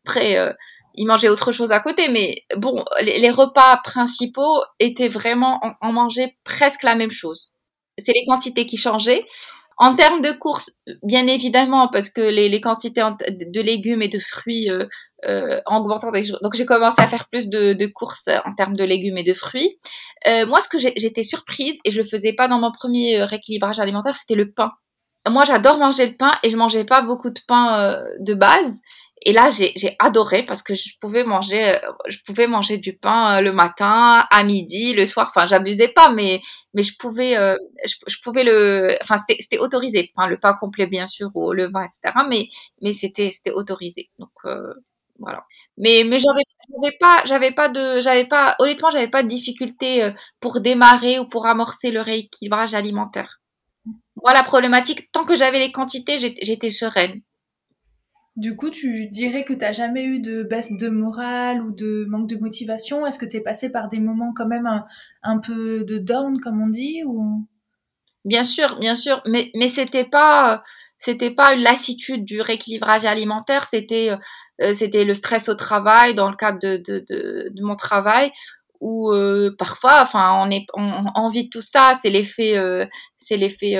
Après, 0.06 0.36
euh, 0.36 0.52
il 0.94 1.06
mangeait 1.06 1.30
autre 1.30 1.52
chose 1.52 1.72
à 1.72 1.80
côté, 1.80 2.08
mais 2.08 2.44
bon, 2.56 2.84
les, 3.00 3.18
les 3.18 3.30
repas 3.30 3.78
principaux 3.82 4.62
étaient 4.78 5.08
vraiment, 5.08 5.60
on, 5.62 5.88
on 5.88 5.92
mangeait 5.92 6.36
presque 6.44 6.82
la 6.82 6.94
même 6.94 7.10
chose. 7.10 7.52
C'est 7.96 8.12
les 8.12 8.24
quantités 8.26 8.66
qui 8.66 8.76
changeaient. 8.76 9.26
En 9.82 9.94
termes 9.94 10.20
de 10.20 10.30
courses, 10.30 10.72
bien 11.02 11.26
évidemment, 11.26 11.88
parce 11.88 12.10
que 12.10 12.20
les, 12.20 12.60
quantités 12.60 13.00
de 13.00 13.60
légumes 13.62 14.02
et 14.02 14.08
de 14.08 14.18
fruits 14.18 14.68
euh, 14.68 14.86
euh, 15.26 15.58
donc 16.42 16.54
j'ai 16.54 16.66
commencé 16.66 17.00
à 17.00 17.08
faire 17.08 17.28
plus 17.30 17.48
de, 17.48 17.86
courses 17.86 18.28
en 18.44 18.54
termes 18.54 18.76
de 18.76 18.84
légumes 18.84 19.16
et 19.16 19.22
de 19.22 19.32
fruits. 19.32 19.78
Euh, 20.26 20.44
moi, 20.44 20.60
ce 20.60 20.68
que 20.68 20.76
j'étais 20.78 21.22
surprise, 21.22 21.78
et 21.86 21.90
je 21.90 21.98
le 21.98 22.06
faisais 22.06 22.34
pas 22.34 22.46
dans 22.46 22.60
mon 22.60 22.72
premier 22.72 23.22
rééquilibrage 23.22 23.80
alimentaire, 23.80 24.14
c'était 24.14 24.34
le 24.34 24.52
pain. 24.52 24.72
Moi, 25.26 25.44
j'adore 25.46 25.78
manger 25.78 26.06
le 26.06 26.16
pain 26.16 26.32
et 26.42 26.50
je 26.50 26.56
mangeais 26.58 26.84
pas 26.84 27.00
beaucoup 27.00 27.30
de 27.30 27.40
pain 27.48 27.80
euh, 27.80 28.04
de 28.20 28.34
base. 28.34 28.80
Et 29.22 29.32
là, 29.32 29.50
j'ai 29.50 29.96
adoré 29.98 30.44
parce 30.44 30.62
que 30.62 30.74
je 30.74 30.94
pouvais 31.00 31.24
manger, 31.24 31.70
euh, 31.70 31.92
je 32.08 32.18
pouvais 32.24 32.46
manger 32.46 32.78
du 32.78 32.96
pain 32.96 33.38
euh, 33.38 33.40
le 33.42 33.52
matin, 33.52 34.26
à 34.30 34.44
midi, 34.44 34.94
le 34.94 35.04
soir. 35.06 35.30
Enfin, 35.34 35.46
j'abusais 35.46 35.88
pas, 35.88 36.10
mais 36.10 36.40
mais 36.72 36.82
je 36.82 36.96
pouvais, 36.98 37.36
euh, 37.36 37.56
je, 37.84 38.16
pouvais 38.22 38.44
le, 38.44 38.96
enfin, 39.02 39.16
c'était 39.18 39.58
autorisé. 39.58 40.10
Enfin, 40.16 40.28
le 40.28 40.38
pain 40.38 40.54
complet 40.54 40.86
bien 40.86 41.06
sûr, 41.06 41.30
ou 41.34 41.52
le 41.52 41.70
vin, 41.70 41.84
etc. 41.84 42.24
Mais 42.28 42.48
mais 42.82 42.92
c'était 42.94 43.30
c'était 43.30 43.52
autorisé. 43.52 44.10
Donc 44.18 44.30
Voilà. 45.18 45.44
Mais 45.80 46.04
mais 46.04 46.18
j'avais 46.18 46.42
j'avais 46.74 46.96
pas 46.98 47.22
j'avais 47.24 47.52
pas 47.52 47.68
de 47.68 48.00
j'avais 48.00 48.26
pas 48.26 48.54
honnêtement 48.58 48.90
j'avais 48.90 49.08
pas 49.08 49.22
de 49.22 49.28
difficulté 49.28 50.02
euh, 50.04 50.12
pour 50.40 50.60
démarrer 50.60 51.18
ou 51.18 51.26
pour 51.28 51.46
amorcer 51.46 51.90
le 51.90 52.00
rééquilibrage 52.02 52.74
alimentaire. 52.74 53.40
Moi 54.22 54.34
la 54.34 54.42
problématique 54.42 55.10
tant 55.12 55.24
que 55.24 55.36
j'avais 55.36 55.58
les 55.58 55.72
quantités 55.72 56.18
j'étais 56.18 56.70
sereine. 56.70 57.22
Du 58.36 58.56
coup, 58.56 58.70
tu 58.70 59.08
dirais 59.08 59.44
que 59.44 59.52
tu 59.52 59.58
n'as 59.60 59.72
jamais 59.72 60.04
eu 60.04 60.20
de 60.20 60.42
baisse 60.44 60.72
de 60.72 60.88
morale 60.88 61.62
ou 61.62 61.72
de 61.72 62.06
manque 62.08 62.28
de 62.28 62.36
motivation? 62.36 63.06
Est-ce 63.06 63.18
que 63.18 63.26
tu 63.26 63.36
es 63.36 63.40
passé 63.40 63.70
par 63.70 63.88
des 63.88 63.98
moments 63.98 64.32
quand 64.34 64.46
même 64.46 64.68
un, 65.22 65.38
peu 65.38 65.84
de 65.84 65.98
down, 65.98 66.40
comme 66.40 66.62
on 66.62 66.68
dit. 66.68 67.02
Bien 68.24 68.42
sûr, 68.42 68.78
bien 68.78 68.94
sûr, 68.94 69.20
mais, 69.26 69.50
mais 69.54 69.68
c'était 69.68 70.04
pas 70.04 70.62
c'était 70.98 71.34
pas 71.34 71.54
une 71.54 71.62
lassitude 71.62 72.26
du 72.26 72.42
rééquilibrage 72.42 73.06
alimentaire, 73.06 73.64
c'était 73.64 74.10
euh, 74.60 74.74
c'était 74.74 75.06
le 75.06 75.14
stress 75.14 75.48
au 75.48 75.54
travail 75.54 76.14
dans 76.14 76.30
le 76.30 76.36
cadre 76.36 76.58
de, 76.60 76.76
de, 76.76 77.04
de, 77.08 77.62
mon 77.62 77.74
travail 77.74 78.30
où 78.80 79.10
euh, 79.10 79.54
parfois 79.58 80.02
enfin 80.02 80.34
on 80.44 80.50
est 80.50 80.66
on, 80.74 81.28
vit 81.28 81.48
tout 81.48 81.62
ça. 81.62 81.98
C'est 82.02 82.10
l'effet 82.10 82.58
euh, 82.58 82.86
c'est 83.16 83.38
l'effet 83.38 83.76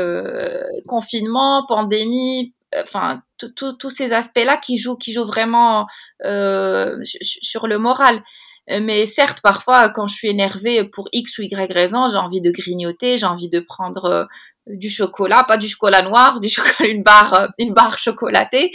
confinement 0.87 1.64
pandémie 1.69 2.54
enfin 2.76 3.22
tous 3.38 3.90
ces 3.90 4.12
aspects 4.12 4.44
là 4.44 4.56
qui 4.56 4.78
jouent 4.78 4.96
qui 4.96 5.12
jouent 5.12 5.26
vraiment 5.26 5.86
sur 6.22 7.66
le 7.66 7.78
moral 7.78 8.22
mais 8.68 9.04
certes, 9.04 9.40
parfois, 9.42 9.90
quand 9.90 10.06
je 10.06 10.14
suis 10.14 10.28
énervée 10.28 10.84
pour 10.84 11.08
X 11.12 11.38
ou 11.38 11.42
Y 11.42 11.72
raison, 11.72 12.08
j'ai 12.08 12.18
envie 12.18 12.40
de 12.40 12.52
grignoter, 12.52 13.18
j'ai 13.18 13.26
envie 13.26 13.48
de 13.48 13.58
prendre 13.58 14.28
du 14.66 14.88
chocolat, 14.88 15.44
pas 15.44 15.56
du 15.56 15.68
chocolat 15.68 16.02
noir, 16.02 16.40
du 16.40 16.48
chocolat, 16.48 16.88
une 16.88 17.02
barre, 17.02 17.34
euh, 17.34 17.46
une 17.58 17.72
barre 17.72 17.98
chocolatée, 17.98 18.72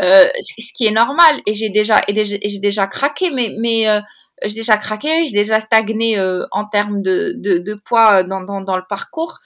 euh, 0.00 0.24
ce 0.40 0.72
qui 0.74 0.86
est 0.86 0.92
normal. 0.92 1.40
Et 1.46 1.54
j'ai 1.54 1.70
déjà, 1.70 2.00
j'ai 2.08 2.58
déjà 2.60 2.86
craqué, 2.86 3.30
mais, 3.30 3.88
euh, 3.88 4.00
j'ai 4.44 4.54
déjà 4.54 4.76
craqué, 4.76 5.24
j'ai 5.26 5.32
déjà 5.32 5.60
stagné 5.60 6.18
euh, 6.18 6.46
en 6.50 6.66
termes 6.66 7.02
de, 7.02 7.74
poids 7.84 8.22
dans, 8.22 8.40
le 8.40 8.88
parcours, 8.88 9.38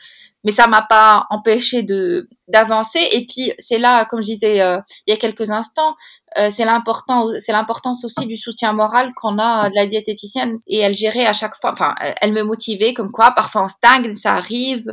mais 0.44 0.50
ça 0.50 0.66
m'a 0.66 0.82
pas 0.82 1.26
empêché 1.30 1.82
de 1.82 2.28
d'avancer. 2.48 3.00
Et 3.12 3.26
puis 3.26 3.52
c'est 3.58 3.78
là, 3.78 4.04
comme 4.06 4.20
je 4.20 4.26
disais 4.26 4.56
il 4.56 5.10
y 5.10 5.12
a 5.12 5.16
quelques 5.16 5.50
instants, 5.50 5.94
euh, 6.38 6.48
c'est 6.50 6.64
l'important, 6.64 7.26
c'est 7.38 7.52
l'importance 7.52 8.04
aussi 8.04 8.26
du 8.26 8.36
soutien 8.36 8.72
moral 8.72 9.12
qu'on 9.14 9.38
a 9.38 9.68
de 9.68 9.74
la 9.74 9.86
diététicienne 9.86 10.56
et 10.66 10.78
elle 10.78 10.94
gérait 10.94 11.26
à 11.26 11.32
chaque 11.32 11.54
fois, 11.60 11.70
enfin, 11.72 11.94
elle 12.20 12.32
me 12.32 12.42
motivait 12.42 12.94
comme 12.94 13.10
quoi 13.10 13.32
parfois 13.32 13.64
on 13.64 13.68
stagne, 13.68 14.14
ça 14.14 14.34
arrive, 14.34 14.84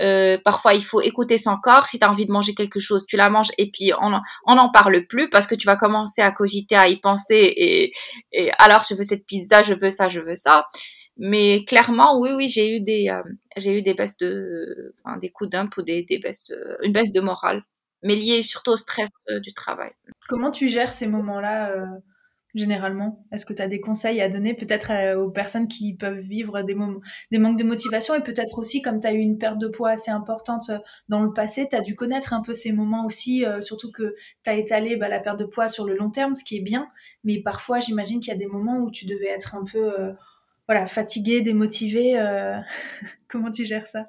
euh, 0.00 0.38
parfois 0.44 0.74
il 0.74 0.84
faut 0.84 1.00
écouter 1.00 1.38
son 1.38 1.56
corps. 1.56 1.86
Si 1.86 1.98
tu 1.98 2.04
as 2.04 2.10
envie 2.10 2.26
de 2.26 2.32
manger 2.32 2.54
quelque 2.54 2.80
chose, 2.80 3.06
tu 3.06 3.16
la 3.16 3.28
manges 3.30 3.50
et 3.58 3.70
puis 3.70 3.92
on 4.00 4.12
on 4.46 4.54
n'en 4.54 4.70
parle 4.70 5.06
plus 5.06 5.28
parce 5.30 5.46
que 5.46 5.54
tu 5.54 5.66
vas 5.66 5.76
commencer 5.76 6.22
à 6.22 6.32
cogiter, 6.32 6.76
à 6.76 6.88
y 6.88 7.00
penser 7.00 7.52
et, 7.56 7.92
et 8.32 8.50
alors 8.58 8.82
je 8.88 8.94
veux 8.94 9.02
cette 9.02 9.26
pizza, 9.26 9.62
je 9.62 9.74
veux 9.74 9.90
ça, 9.90 10.08
je 10.08 10.20
veux 10.20 10.36
ça. 10.36 10.66
Mais 11.16 11.64
clairement, 11.64 12.18
oui, 12.18 12.30
oui, 12.34 12.48
j'ai 12.48 12.76
eu 12.76 12.80
des, 12.80 13.08
euh, 13.08 13.22
j'ai 13.56 13.78
eu 13.78 13.82
des 13.82 13.94
baisses 13.94 14.18
de, 14.18 14.94
des 15.20 15.30
coups 15.30 15.50
d'ump 15.50 15.76
ou 15.76 15.82
des, 15.82 16.04
des 16.04 16.18
baisses, 16.18 16.52
une 16.82 16.92
baisse 16.92 17.12
de 17.12 17.20
morale 17.20 17.62
mais 18.04 18.14
lié 18.14 18.42
surtout 18.44 18.70
au 18.70 18.76
stress 18.76 19.08
euh, 19.30 19.40
du 19.40 19.52
travail. 19.52 19.90
Comment 20.28 20.50
tu 20.50 20.68
gères 20.68 20.92
ces 20.92 21.06
moments-là 21.06 21.70
euh, 21.70 21.86
généralement? 22.54 23.26
Est-ce 23.32 23.46
que 23.46 23.54
tu 23.54 23.62
as 23.62 23.66
des 23.66 23.80
conseils 23.80 24.20
à 24.20 24.28
donner 24.28 24.52
peut-être 24.52 25.16
aux 25.16 25.30
personnes 25.30 25.68
qui 25.68 25.96
peuvent 25.96 26.18
vivre 26.18 26.62
des, 26.62 26.74
moments, 26.74 27.00
des 27.32 27.38
manques 27.38 27.58
de 27.58 27.64
motivation 27.64 28.14
et 28.14 28.22
peut-être 28.22 28.58
aussi 28.58 28.82
comme 28.82 29.00
tu 29.00 29.08
as 29.08 29.14
eu 29.14 29.18
une 29.18 29.38
perte 29.38 29.58
de 29.58 29.68
poids 29.68 29.90
assez 29.90 30.10
importante 30.10 30.70
dans 31.08 31.22
le 31.22 31.32
passé, 31.32 31.66
tu 31.68 31.74
as 31.74 31.80
dû 31.80 31.96
connaître 31.96 32.32
un 32.32 32.42
peu 32.42 32.54
ces 32.54 32.72
moments 32.72 33.06
aussi, 33.06 33.44
surtout 33.60 33.90
que 33.90 34.14
tu 34.44 34.50
as 34.50 34.54
étalé 34.54 34.96
bah, 34.96 35.08
la 35.08 35.18
perte 35.18 35.38
de 35.38 35.46
poids 35.46 35.68
sur 35.68 35.84
le 35.84 35.96
long 35.96 36.10
terme, 36.10 36.34
ce 36.34 36.44
qui 36.44 36.58
est 36.58 36.62
bien, 36.62 36.86
mais 37.24 37.40
parfois 37.40 37.80
j'imagine 37.80 38.20
qu'il 38.20 38.32
y 38.32 38.36
a 38.36 38.38
des 38.38 38.46
moments 38.46 38.78
où 38.78 38.90
tu 38.90 39.06
devais 39.06 39.28
être 39.28 39.56
un 39.56 39.64
peu 39.64 40.14
voilà, 40.68 40.86
fatigué, 40.86 41.40
démotivé. 41.40 42.14
Comment 43.28 43.50
tu 43.50 43.64
gères 43.64 43.86
ça? 43.86 44.06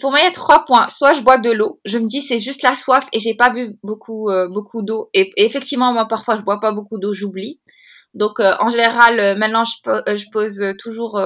Pour 0.00 0.10
moi, 0.10 0.20
il 0.20 0.24
y 0.24 0.28
a 0.28 0.32
trois 0.32 0.64
points. 0.64 0.88
Soit 0.88 1.12
je 1.12 1.22
bois 1.22 1.38
de 1.38 1.50
l'eau, 1.50 1.80
je 1.84 1.98
me 1.98 2.06
dis 2.06 2.22
c'est 2.22 2.38
juste 2.38 2.62
la 2.62 2.74
soif 2.74 3.06
et 3.12 3.18
j'ai 3.18 3.34
pas 3.34 3.50
bu 3.50 3.78
beaucoup 3.82 4.28
euh, 4.30 4.48
beaucoup 4.48 4.82
d'eau. 4.82 5.08
Et, 5.14 5.32
effectivement, 5.36 5.92
moi 5.92 6.06
parfois 6.06 6.36
je 6.36 6.42
bois 6.42 6.60
pas 6.60 6.72
beaucoup 6.72 6.98
d'eau, 6.98 7.12
j'oublie. 7.12 7.60
Donc 8.14 8.40
euh, 8.40 8.50
en 8.58 8.68
général, 8.68 9.20
euh, 9.20 9.34
maintenant 9.36 9.62
je, 9.64 10.16
je 10.16 10.24
pose 10.32 10.62
toujours 10.78 11.20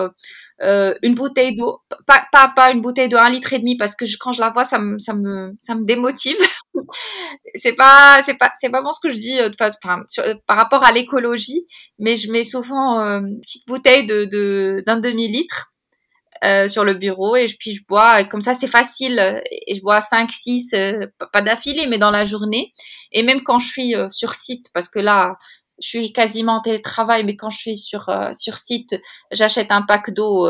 une 0.61 1.14
bouteille 1.14 1.57
d'eau, 1.57 1.81
pas, 2.07 2.25
pas 2.33 2.53
pas 2.55 2.71
une 2.73 2.83
bouteille 2.83 3.09
de 3.09 3.17
un 3.17 3.31
litre 3.31 3.53
et 3.53 3.59
demi 3.59 3.76
parce 3.76 3.97
que 3.97 4.05
quand 4.21 4.33
je 4.33 4.41
la 4.41 4.50
vois, 4.50 4.64
ça 4.64 4.79
me 4.79 4.99
ça 4.99 5.14
me 5.14 5.53
ça 5.61 5.75
me 5.75 5.85
démotive. 5.85 6.37
c'est 7.62 7.75
pas 7.75 8.23
c'est 8.25 8.38
pas 8.38 8.50
c'est 8.61 8.71
pas 8.71 8.83
bon 8.83 8.93
ce 8.93 9.00
que 9.03 9.12
je 9.12 9.19
dis 9.19 9.37
de 9.37 10.41
par 10.47 10.57
rapport 10.57 10.85
à 10.85 10.93
l'écologie, 10.93 11.67
mais 11.99 12.17
je 12.17 12.31
mets 12.31 12.45
souvent 12.45 12.99
une 12.99 13.41
petite 13.41 13.67
bouteille 13.67 14.07
de 14.07 14.83
d'un 14.85 15.00
demi 15.00 15.29
litre 15.29 15.75
euh, 16.45 16.69
sur 16.69 16.85
le 16.85 16.95
bureau 16.95 17.37
et 17.37 17.47
puis 17.59 17.73
je 17.73 17.83
bois 17.88 18.25
comme 18.25 18.43
ça 18.43 18.53
c'est 18.53 18.67
facile 18.67 19.19
et 19.67 19.75
je 19.76 19.81
bois 19.81 20.03
5 20.03 20.31
6 20.31 20.75
euh, 20.75 21.07
pas 21.33 21.41
d'affilée 21.41 21.87
mais 21.87 21.97
dans 21.97 22.11
la 22.11 22.25
journée 22.25 22.75
et 23.12 23.23
même 23.23 23.43
quand 23.43 23.61
je 23.61 23.69
suis 23.69 23.95
euh, 23.95 24.11
sur 24.11 24.35
site 24.35 24.67
parce 24.75 24.88
que 24.88 24.99
là 24.99 25.38
je 25.81 25.88
suis 25.88 26.12
quasiment 26.12 26.54
en 26.54 26.61
télétravail 26.61 27.25
mais 27.25 27.37
quand 27.37 27.50
je 27.50 27.59
suis 27.59 27.76
sur 27.76 28.11
sur 28.33 28.59
site 28.59 29.00
j'achète 29.31 29.71
un 29.71 29.83
pack 29.83 30.12
d'eau 30.14 30.49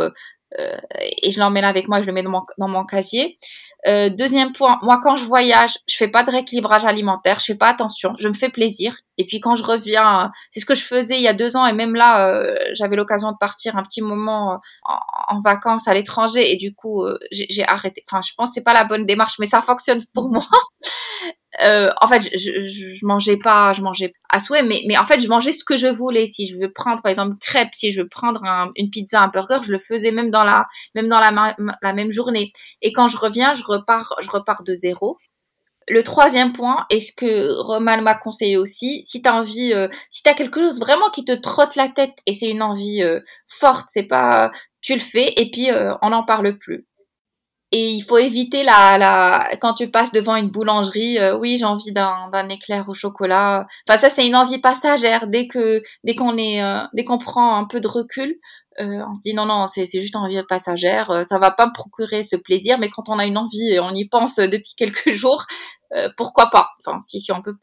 et 0.58 1.30
je 1.30 1.40
l'emmène 1.40 1.64
avec 1.64 1.88
moi 1.88 2.02
je 2.02 2.06
le 2.06 2.12
mets 2.12 2.22
dans 2.22 2.30
mon, 2.30 2.42
dans 2.58 2.68
mon 2.68 2.84
casier 2.84 3.38
euh, 3.86 4.08
deuxième 4.08 4.52
point, 4.52 4.78
moi 4.82 4.98
quand 5.02 5.16
je 5.16 5.26
voyage, 5.26 5.76
je 5.86 5.96
fais 5.96 6.08
pas 6.08 6.22
de 6.22 6.30
rééquilibrage 6.30 6.86
alimentaire, 6.86 7.38
je 7.38 7.44
fais 7.44 7.54
pas 7.54 7.68
attention, 7.68 8.14
je 8.18 8.28
me 8.28 8.32
fais 8.32 8.48
plaisir. 8.48 8.96
Et 9.18 9.26
puis 9.26 9.40
quand 9.40 9.56
je 9.56 9.62
reviens, 9.62 10.32
c'est 10.50 10.60
ce 10.60 10.64
que 10.64 10.74
je 10.74 10.82
faisais 10.82 11.16
il 11.16 11.20
y 11.20 11.28
a 11.28 11.34
deux 11.34 11.54
ans 11.56 11.66
et 11.66 11.74
même 11.74 11.94
là, 11.94 12.30
euh, 12.30 12.54
j'avais 12.72 12.96
l'occasion 12.96 13.30
de 13.30 13.36
partir 13.38 13.76
un 13.76 13.82
petit 13.82 14.00
moment 14.00 14.58
en, 14.84 15.36
en 15.36 15.40
vacances 15.40 15.86
à 15.86 15.92
l'étranger 15.92 16.50
et 16.50 16.56
du 16.56 16.74
coup 16.74 17.04
euh, 17.04 17.18
j'ai 17.30 17.64
arrêté. 17.66 18.02
Enfin, 18.10 18.22
je 18.26 18.32
pense 18.34 18.50
que 18.50 18.54
c'est 18.54 18.64
pas 18.64 18.72
la 18.72 18.84
bonne 18.84 19.04
démarche, 19.04 19.34
mais 19.38 19.46
ça 19.46 19.60
fonctionne 19.60 20.02
pour 20.14 20.28
moi. 20.30 20.46
Euh, 21.62 21.90
en 22.00 22.08
fait, 22.08 22.22
je, 22.36 23.06
mangeais 23.06 23.36
pas, 23.36 23.72
je 23.72 23.82
mangeais 23.82 24.12
à 24.28 24.38
souhait, 24.38 24.62
mais, 24.62 24.82
mais 24.86 24.98
en 24.98 25.04
fait, 25.04 25.20
je 25.20 25.28
mangeais 25.28 25.52
ce 25.52 25.64
que 25.64 25.76
je 25.76 25.86
voulais. 25.86 26.26
Si 26.26 26.46
je 26.46 26.58
veux 26.58 26.72
prendre, 26.72 27.02
par 27.02 27.10
exemple, 27.10 27.36
crêpe, 27.40 27.68
si 27.72 27.92
je 27.92 28.02
veux 28.02 28.08
prendre 28.08 28.42
une 28.76 28.90
pizza, 28.90 29.20
un 29.20 29.28
burger, 29.28 29.60
je 29.64 29.70
le 29.70 29.78
faisais 29.78 30.10
même 30.10 30.30
dans 30.30 30.44
la, 30.44 30.66
même 30.94 31.08
dans 31.08 31.18
la, 31.18 31.54
la 31.82 31.92
même 31.92 32.12
journée. 32.12 32.52
Et 32.82 32.92
quand 32.92 33.06
je 33.06 33.16
reviens, 33.16 33.54
je 33.54 33.62
repars, 33.64 34.16
je 34.20 34.30
repars 34.30 34.64
de 34.64 34.74
zéro. 34.74 35.18
Le 35.86 36.02
troisième 36.02 36.52
point, 36.52 36.86
et 36.90 36.98
ce 36.98 37.12
que 37.12 37.52
Roman 37.60 38.00
m'a 38.00 38.14
conseillé 38.14 38.56
aussi, 38.56 39.04
si 39.04 39.20
tu 39.20 39.28
as 39.28 39.34
envie, 39.34 39.74
euh, 39.74 39.88
si 40.08 40.22
tu 40.22 40.30
as 40.30 40.34
quelque 40.34 40.60
chose 40.60 40.80
vraiment 40.80 41.10
qui 41.10 41.26
te 41.26 41.32
trotte 41.32 41.76
la 41.76 41.90
tête 41.90 42.16
et 42.26 42.32
c'est 42.32 42.48
une 42.48 42.62
envie 42.62 43.02
euh, 43.02 43.20
forte, 43.48 43.86
c'est 43.88 44.04
pas, 44.04 44.50
tu 44.80 44.94
le 44.94 45.00
fais 45.00 45.28
et 45.36 45.50
puis 45.50 45.70
euh, 45.70 45.94
on 46.00 46.10
n'en 46.10 46.24
parle 46.24 46.56
plus. 46.58 46.86
Et 47.76 47.88
il 47.90 48.02
faut 48.02 48.18
éviter 48.18 48.62
la, 48.62 48.98
la 48.98 49.56
quand 49.60 49.74
tu 49.74 49.90
passes 49.90 50.12
devant 50.12 50.36
une 50.36 50.48
boulangerie, 50.48 51.18
euh, 51.18 51.36
oui, 51.36 51.56
j'ai 51.56 51.64
envie 51.64 51.92
d'un, 51.92 52.30
d'un 52.30 52.48
éclair 52.48 52.88
au 52.88 52.94
chocolat. 52.94 53.66
Enfin, 53.88 53.98
ça, 53.98 54.10
c'est 54.10 54.24
une 54.24 54.36
envie 54.36 54.60
passagère. 54.60 55.26
Dès 55.26 55.48
que, 55.48 55.82
dès 56.04 56.14
qu'on 56.14 56.38
est, 56.38 56.62
euh, 56.62 56.84
dès 56.92 57.02
qu'on 57.02 57.18
prend 57.18 57.56
un 57.56 57.64
peu 57.64 57.80
de 57.80 57.88
recul, 57.88 58.36
euh, 58.78 59.02
on 59.10 59.14
se 59.16 59.22
dit 59.22 59.34
non, 59.34 59.46
non, 59.46 59.66
c'est, 59.66 59.86
c'est 59.86 60.00
juste 60.00 60.14
une 60.14 60.20
envie 60.20 60.40
passagère. 60.48 61.24
ça 61.24 61.40
va 61.40 61.50
pas 61.50 61.66
me 61.66 61.72
procurer 61.72 62.22
ce 62.22 62.36
plaisir, 62.36 62.78
mais 62.78 62.90
quand 62.90 63.08
on 63.08 63.18
a 63.18 63.26
une 63.26 63.36
envie 63.36 63.72
et 63.72 63.80
on 63.80 63.92
y 63.92 64.06
pense 64.08 64.36
depuis 64.36 64.74
quelques 64.76 65.10
jours, 65.10 65.44
pourquoi 66.16 66.50
pas? 66.50 66.70
Enfin, 66.78 66.98
si, 66.98 67.18
si 67.20 67.32
on 67.32 67.42
peut 67.42 67.56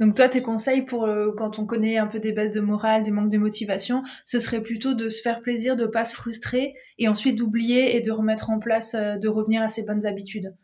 donc 0.00 0.14
toi, 0.14 0.28
tes 0.28 0.42
conseils 0.42 0.82
pour 0.82 1.04
euh, 1.04 1.32
quand 1.36 1.58
on 1.58 1.66
connaît 1.66 1.98
un 1.98 2.06
peu 2.06 2.20
des 2.20 2.32
baisses 2.32 2.52
de 2.52 2.60
morale, 2.60 3.02
des 3.02 3.10
manques 3.10 3.30
de 3.30 3.38
motivation, 3.38 4.02
ce 4.24 4.38
serait 4.38 4.62
plutôt 4.62 4.94
de 4.94 5.08
se 5.08 5.20
faire 5.20 5.40
plaisir, 5.40 5.74
de 5.74 5.86
pas 5.86 6.04
se 6.04 6.14
frustrer 6.14 6.74
et 6.98 7.08
ensuite 7.08 7.36
d'oublier 7.36 7.96
et 7.96 8.00
de 8.00 8.12
remettre 8.12 8.50
en 8.50 8.60
place, 8.60 8.94
euh, 8.94 9.16
de 9.16 9.28
revenir 9.28 9.62
à 9.62 9.68
ses 9.68 9.82
bonnes 9.82 10.06
habitudes. 10.06 10.54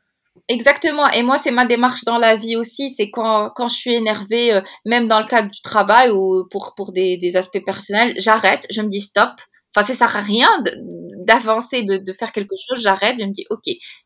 Exactement. 0.48 1.08
Et 1.10 1.22
moi, 1.22 1.38
c'est 1.38 1.50
ma 1.50 1.64
démarche 1.64 2.04
dans 2.04 2.18
la 2.18 2.36
vie 2.36 2.56
aussi. 2.56 2.90
C'est 2.90 3.10
quand, 3.10 3.50
quand 3.56 3.68
je 3.68 3.76
suis 3.76 3.94
énervée, 3.94 4.52
euh, 4.52 4.60
même 4.84 5.08
dans 5.08 5.18
le 5.18 5.26
cadre 5.26 5.50
du 5.50 5.60
travail 5.62 6.10
ou 6.10 6.46
pour, 6.50 6.74
pour 6.76 6.92
des, 6.92 7.36
aspects 7.36 7.64
personnels, 7.64 8.14
j'arrête, 8.18 8.66
je 8.70 8.82
me 8.82 8.88
dis 8.88 9.00
stop. 9.00 9.30
Enfin, 9.76 9.86
ça 9.86 9.94
sert 9.94 10.16
à 10.16 10.20
rien 10.20 10.48
d'avancer, 11.26 11.82
de, 11.82 11.96
de, 11.96 12.12
faire 12.12 12.30
quelque 12.30 12.54
chose. 12.68 12.80
J'arrête, 12.80 13.16
je 13.18 13.24
me 13.24 13.32
dis 13.32 13.44
ok, 13.50 13.64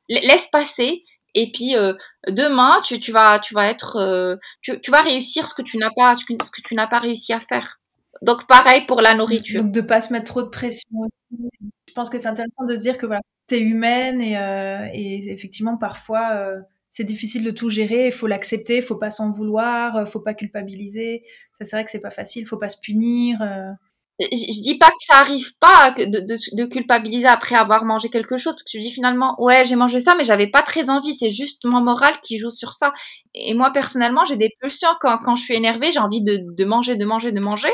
laisse 0.08 0.46
passer 0.50 1.02
et 1.34 1.50
puis 1.52 1.76
euh, 1.76 1.94
demain 2.26 2.76
tu, 2.84 3.00
tu 3.00 3.12
vas 3.12 3.38
tu 3.38 3.54
vas 3.54 3.68
être 3.68 3.96
euh, 3.96 4.36
tu, 4.62 4.80
tu, 4.80 4.90
vas 4.90 5.02
réussir 5.02 5.46
ce 5.48 5.54
que 5.54 5.62
tu 5.62 5.78
n'as 5.78 5.90
pas 5.90 6.14
ce 6.14 6.24
que, 6.24 6.62
tu 6.62 6.74
n'as 6.74 6.86
pas 6.86 6.98
réussi 6.98 7.32
à 7.32 7.40
faire. 7.40 7.80
Donc 8.22 8.46
pareil 8.46 8.86
pour 8.86 9.00
la 9.00 9.14
nourriture. 9.14 9.62
Donc 9.62 9.72
de 9.72 9.80
pas 9.80 10.00
se 10.00 10.12
mettre 10.12 10.26
trop 10.26 10.42
de 10.42 10.48
pression 10.48 10.88
aussi. 11.00 11.48
Je 11.88 11.92
pense 11.94 12.10
que 12.10 12.18
c'est 12.18 12.28
intéressant 12.28 12.64
de 12.66 12.74
se 12.74 12.80
dire 12.80 12.98
que 12.98 13.06
voilà 13.06 13.20
es 13.50 13.60
humaine 13.60 14.20
et, 14.20 14.36
euh, 14.36 14.86
et 14.92 15.30
effectivement 15.30 15.78
parfois 15.78 16.52
c'est 16.90 17.04
difficile 17.04 17.44
de 17.44 17.50
tout 17.50 17.70
gérer. 17.70 18.06
Il 18.06 18.12
faut 18.12 18.26
l'accepter 18.26 18.76
il 18.76 18.82
faut 18.82 18.96
pas 18.96 19.10
s'en 19.10 19.30
vouloir 19.30 20.08
faut 20.08 20.20
pas 20.20 20.34
culpabiliser. 20.34 21.24
Ça 21.52 21.64
c'est 21.64 21.76
vrai 21.76 21.84
que 21.84 21.90
c'est 21.90 22.00
pas 22.00 22.10
facile. 22.10 22.46
Faut 22.46 22.58
pas 22.58 22.68
se 22.68 22.78
punir 22.78 23.38
je, 24.20 24.62
dis 24.62 24.78
pas 24.78 24.88
que 24.88 24.96
ça 25.00 25.18
arrive 25.18 25.52
pas 25.60 25.92
de, 25.92 26.64
culpabiliser 26.66 27.26
après 27.26 27.54
avoir 27.54 27.84
mangé 27.84 28.08
quelque 28.08 28.36
chose, 28.36 28.54
parce 28.54 28.64
que 28.64 28.78
je 28.78 28.80
dis 28.80 28.90
finalement, 28.90 29.36
ouais, 29.38 29.64
j'ai 29.64 29.76
mangé 29.76 30.00
ça, 30.00 30.14
mais 30.16 30.24
j'avais 30.24 30.50
pas 30.50 30.62
très 30.62 30.90
envie, 30.90 31.14
c'est 31.14 31.30
juste 31.30 31.64
mon 31.64 31.80
moral 31.80 32.14
qui 32.20 32.38
joue 32.38 32.50
sur 32.50 32.72
ça. 32.72 32.92
Et 33.34 33.54
moi, 33.54 33.70
personnellement, 33.70 34.24
j'ai 34.24 34.36
des 34.36 34.50
pulsions 34.60 34.88
quand, 35.00 35.18
quand 35.24 35.36
je 35.36 35.44
suis 35.44 35.54
énervée, 35.54 35.90
j'ai 35.92 36.00
envie 36.00 36.22
de, 36.22 36.40
de 36.42 36.64
manger, 36.64 36.96
de 36.96 37.04
manger, 37.04 37.30
de 37.30 37.40
manger. 37.40 37.72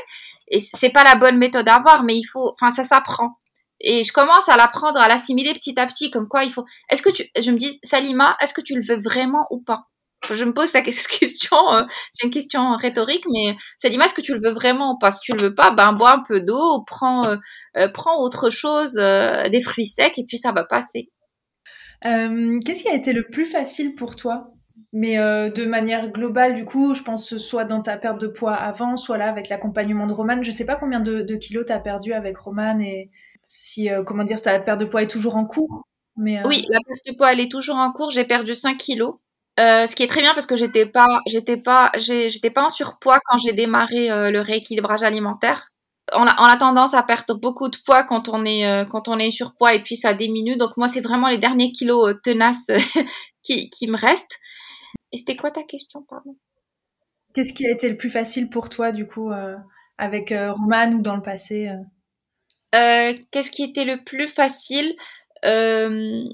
Et 0.48 0.60
c'est 0.60 0.90
pas 0.90 1.04
la 1.04 1.16
bonne 1.16 1.38
méthode 1.38 1.68
à 1.68 1.76
avoir, 1.76 2.02
mais 2.02 2.16
il 2.16 2.24
faut, 2.24 2.52
enfin, 2.52 2.70
ça 2.70 2.84
s'apprend. 2.84 3.38
Et 3.80 4.02
je 4.02 4.12
commence 4.12 4.48
à 4.48 4.56
l'apprendre, 4.56 4.98
à 4.98 5.08
l'assimiler 5.08 5.52
petit 5.52 5.78
à 5.78 5.86
petit, 5.86 6.10
comme 6.10 6.28
quoi 6.28 6.44
il 6.44 6.52
faut. 6.52 6.64
Est-ce 6.90 7.02
que 7.02 7.10
tu, 7.10 7.24
je 7.38 7.50
me 7.50 7.56
dis, 7.56 7.80
Salima, 7.82 8.36
est-ce 8.40 8.54
que 8.54 8.60
tu 8.60 8.74
le 8.74 8.82
veux 8.82 9.00
vraiment 9.00 9.46
ou 9.50 9.60
pas? 9.60 9.88
Je 10.30 10.44
me 10.44 10.52
pose 10.52 10.68
cette 10.68 10.84
question, 11.20 11.56
euh, 11.72 11.84
c'est 12.12 12.26
une 12.26 12.32
question 12.32 12.72
rhétorique, 12.76 13.24
mais 13.32 13.56
Salima, 13.78 14.06
est-ce 14.06 14.14
que 14.14 14.20
tu 14.20 14.34
le 14.34 14.40
veux 14.42 14.52
vraiment 14.52 14.96
pas? 14.96 15.10
Si 15.10 15.20
tu 15.20 15.32
le 15.32 15.42
veux 15.42 15.54
pas, 15.54 15.70
ben 15.70 15.92
bois 15.92 16.14
un 16.14 16.22
peu 16.26 16.40
d'eau, 16.44 16.84
prends, 16.86 17.26
euh, 17.26 17.36
euh, 17.76 17.88
prends 17.92 18.20
autre 18.20 18.50
chose, 18.50 18.94
des 18.94 19.60
fruits 19.60 19.86
secs, 19.86 20.18
et 20.18 20.24
puis 20.26 20.38
ça 20.38 20.52
va 20.52 20.64
passer. 20.64 21.10
Qu'est-ce 22.02 22.82
qui 22.82 22.88
a 22.88 22.94
été 22.94 23.12
le 23.12 23.26
plus 23.26 23.46
facile 23.46 23.94
pour 23.94 24.16
toi? 24.16 24.50
Mais 24.92 25.16
de 25.16 25.64
manière 25.64 26.10
globale, 26.10 26.54
du 26.54 26.64
coup, 26.64 26.94
je 26.94 27.02
pense 27.02 27.36
soit 27.36 27.64
dans 27.64 27.80
ta 27.80 27.96
perte 27.96 28.20
de 28.20 28.28
poids 28.28 28.54
avant, 28.54 28.96
soit 28.96 29.18
là 29.18 29.28
avec 29.28 29.48
l'accompagnement 29.48 30.06
de 30.06 30.12
Roman. 30.12 30.42
Je 30.42 30.50
sais 30.50 30.66
pas 30.66 30.76
combien 30.76 31.00
de, 31.00 31.22
de 31.22 31.34
kilos 31.34 31.64
tu 31.66 31.72
as 31.72 31.80
perdu 31.80 32.12
avec 32.12 32.36
Roman 32.36 32.78
et, 32.78 33.10
si, 33.42 33.88
comment 34.06 34.24
dire, 34.24 34.38
sa 34.38 34.58
perte 34.60 34.80
de 34.80 34.84
poids 34.84 35.02
est 35.02 35.10
toujours 35.10 35.36
en 35.36 35.46
cours. 35.46 35.84
Mais, 36.16 36.38
euh, 36.38 36.42
Oui, 36.46 36.64
la 36.68 36.78
perte 36.86 37.06
de 37.06 37.16
poids, 37.16 37.32
elle 37.32 37.40
est 37.40 37.50
toujours 37.50 37.76
en 37.76 37.92
cours. 37.92 38.10
J'ai 38.10 38.24
perdu 38.24 38.54
5 38.54 38.76
kilos. 38.76 39.14
Euh, 39.60 39.86
ce 39.86 39.94
qui 39.94 40.02
est 40.02 40.08
très 40.08 40.20
bien 40.20 40.34
parce 40.34 40.46
que 40.46 40.56
j'étais 40.56 40.86
pas, 40.86 41.20
j'étais 41.26 41.62
pas, 41.62 41.92
j'étais 41.96 42.50
pas 42.50 42.64
en 42.64 42.70
surpoids 42.70 43.20
quand 43.26 43.38
j'ai 43.38 43.52
démarré 43.52 44.08
le 44.08 44.40
rééquilibrage 44.40 45.02
alimentaire. 45.02 45.68
On 46.12 46.26
a, 46.26 46.34
on 46.42 46.44
a, 46.44 46.56
tendance 46.56 46.92
à 46.92 47.02
perdre 47.02 47.34
beaucoup 47.34 47.68
de 47.68 47.76
poids 47.86 48.04
quand 48.04 48.28
on 48.28 48.44
est 48.44 48.86
quand 48.90 49.08
on 49.08 49.18
est 49.18 49.30
surpoids 49.30 49.74
et 49.74 49.82
puis 49.82 49.96
ça 49.96 50.12
diminue. 50.12 50.56
Donc 50.56 50.76
moi 50.76 50.88
c'est 50.88 51.00
vraiment 51.00 51.28
les 51.28 51.38
derniers 51.38 51.70
kilos 51.70 52.16
tenaces 52.22 52.66
qui, 53.42 53.70
qui 53.70 53.86
me 53.86 53.96
restent. 53.96 54.38
Et 55.12 55.18
c'était 55.18 55.36
quoi 55.36 55.52
ta 55.52 55.62
question, 55.62 56.04
pardon? 56.08 56.36
Qu'est-ce 57.34 57.52
qui 57.52 57.66
a 57.66 57.70
été 57.70 57.88
le 57.88 57.96
plus 57.96 58.10
facile 58.10 58.50
pour 58.50 58.68
toi 58.68 58.90
du 58.90 59.06
coup 59.06 59.30
avec 59.98 60.30
Roman 60.30 60.92
ou 60.94 61.00
dans 61.00 61.14
le 61.14 61.22
passé 61.22 61.70
euh, 62.74 63.14
qu'est-ce 63.30 63.50
qui 63.50 63.62
était 63.62 63.84
le 63.84 64.02
plus 64.02 64.26
facile? 64.26 64.96
Euh, 65.44 66.24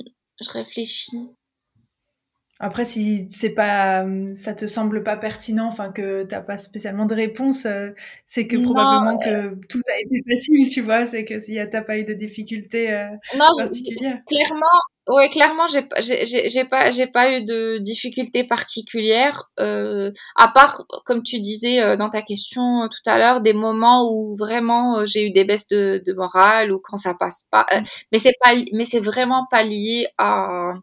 Je 0.40 0.50
réfléchis. 0.50 1.28
Après, 2.60 2.84
si 2.84 3.26
c'est 3.30 3.54
pas, 3.54 4.04
ça 4.34 4.54
te 4.54 4.66
semble 4.66 5.02
pas 5.02 5.16
pertinent, 5.16 5.66
enfin 5.66 5.90
que 5.90 6.24
t'as 6.24 6.40
pas 6.40 6.58
spécialement 6.58 7.06
de 7.06 7.14
réponse, 7.14 7.66
euh, 7.66 7.90
c'est 8.26 8.46
que 8.46 8.56
probablement 8.56 9.18
que 9.18 9.54
tout 9.66 9.80
a 9.88 9.98
été 10.00 10.22
facile, 10.28 10.68
tu 10.70 10.82
vois. 10.82 11.06
C'est 11.06 11.24
que 11.24 11.40
s'il 11.40 11.54
y 11.54 11.58
a 11.58 11.66
t'as 11.66 11.82
pas 11.82 11.98
eu 11.98 12.04
de 12.04 12.12
difficultés 12.12 12.90
non, 13.36 13.46
particulières. 13.56 14.18
Clairement, 14.28 14.80
Ouais, 15.10 15.28
clairement, 15.28 15.66
j'ai 15.66 15.84
j'ai 16.24 16.64
pas 16.66 16.90
j'ai 16.92 17.06
pas 17.08 17.32
eu 17.36 17.44
de 17.44 17.78
difficultés 17.78 18.44
particulières, 18.44 19.50
euh, 19.58 20.12
à 20.36 20.48
part 20.48 20.84
comme 21.04 21.22
tu 21.24 21.40
disais 21.40 21.82
euh, 21.82 21.96
dans 21.96 22.10
ta 22.10 22.22
question 22.22 22.82
euh, 22.84 22.86
tout 22.86 23.10
à 23.10 23.18
l'heure, 23.18 23.40
des 23.40 23.54
moments 23.54 24.08
où 24.12 24.36
vraiment 24.36 24.98
euh, 24.98 25.06
j'ai 25.06 25.26
eu 25.26 25.32
des 25.32 25.44
baisses 25.44 25.66
de, 25.68 26.00
de 26.06 26.12
morale 26.12 26.70
ou 26.70 26.80
quand 26.80 26.96
ça 26.96 27.14
passe 27.14 27.46
pas. 27.50 27.66
Mais 28.12 28.18
c'est 28.18 28.34
pas 28.40 28.52
mais 28.72 28.84
c'est 28.84 29.00
vraiment 29.00 29.46
pas 29.50 29.64
lié 29.64 30.06
à 30.18 30.74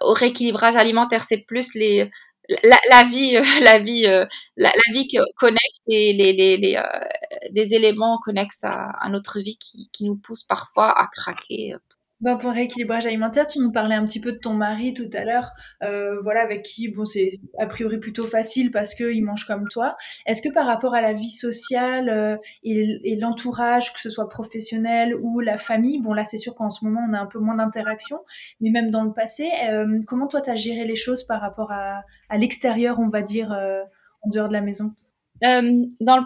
au 0.00 0.12
rééquilibrage 0.12 0.76
alimentaire. 0.76 1.24
C'est 1.24 1.44
plus 1.46 1.74
les 1.74 2.10
la, 2.62 3.04
vie 3.04 3.32
la 3.62 3.78
vie 3.78 4.02
la, 4.56 4.70
la, 4.70 4.92
vie 4.92 5.08
connecte 5.36 5.82
et 5.88 6.12
les 6.12 6.32
les, 6.32 6.56
les 6.56 6.80
des 7.50 7.74
éléments 7.74 8.18
connexes 8.24 8.62
à, 8.62 8.90
à, 8.90 9.08
notre 9.08 9.40
vie 9.40 9.58
qui 9.58 9.90
qui 9.92 10.04
nous 10.04 10.16
poussent 10.16 10.44
parfois 10.44 10.90
à 10.98 11.08
craquer 11.08 11.74
dans 12.20 12.38
ton 12.38 12.52
rééquilibrage 12.52 13.06
alimentaire, 13.06 13.46
tu 13.46 13.58
nous 13.58 13.70
parlais 13.70 13.94
un 13.94 14.04
petit 14.06 14.20
peu 14.20 14.32
de 14.32 14.38
ton 14.38 14.54
mari 14.54 14.94
tout 14.94 15.08
à 15.12 15.24
l'heure, 15.24 15.52
euh, 15.82 16.20
voilà, 16.22 16.40
avec 16.40 16.62
qui, 16.62 16.88
bon, 16.88 17.04
c'est 17.04 17.28
a 17.58 17.66
priori 17.66 17.98
plutôt 17.98 18.24
facile 18.24 18.70
parce 18.70 18.94
qu'il 18.94 19.22
mange 19.22 19.44
comme 19.44 19.68
toi. 19.68 19.96
Est-ce 20.24 20.40
que 20.40 20.48
par 20.48 20.66
rapport 20.66 20.94
à 20.94 21.02
la 21.02 21.12
vie 21.12 21.30
sociale 21.30 22.08
euh, 22.08 22.36
et, 22.62 23.16
l'entourage, 23.16 23.92
que 23.92 24.00
ce 24.00 24.08
soit 24.08 24.28
professionnel 24.28 25.14
ou 25.22 25.40
la 25.40 25.58
famille, 25.58 26.00
bon 26.00 26.12
là 26.12 26.24
c'est 26.24 26.38
sûr 26.38 26.54
qu'en 26.54 26.70
ce 26.70 26.84
moment 26.84 27.00
on 27.08 27.12
a 27.12 27.18
un 27.18 27.26
peu 27.26 27.38
moins 27.38 27.56
d'interaction, 27.56 28.18
mais 28.60 28.70
même 28.70 28.90
dans 28.90 29.04
le 29.04 29.12
passé, 29.12 29.50
euh, 29.68 30.00
comment 30.06 30.26
toi 30.26 30.40
tu 30.40 30.50
as 30.50 30.54
géré 30.54 30.84
les 30.84 30.96
choses 30.96 31.24
par 31.24 31.40
rapport 31.40 31.70
à, 31.70 32.02
à 32.28 32.38
l'extérieur, 32.38 32.98
on 32.98 33.08
va 33.08 33.22
dire, 33.22 33.50
en 33.50 34.30
dehors 34.30 34.48
de 34.48 34.52
la 34.52 34.60
maison? 34.62 34.92
Dans 35.42 36.16
le 36.16 36.24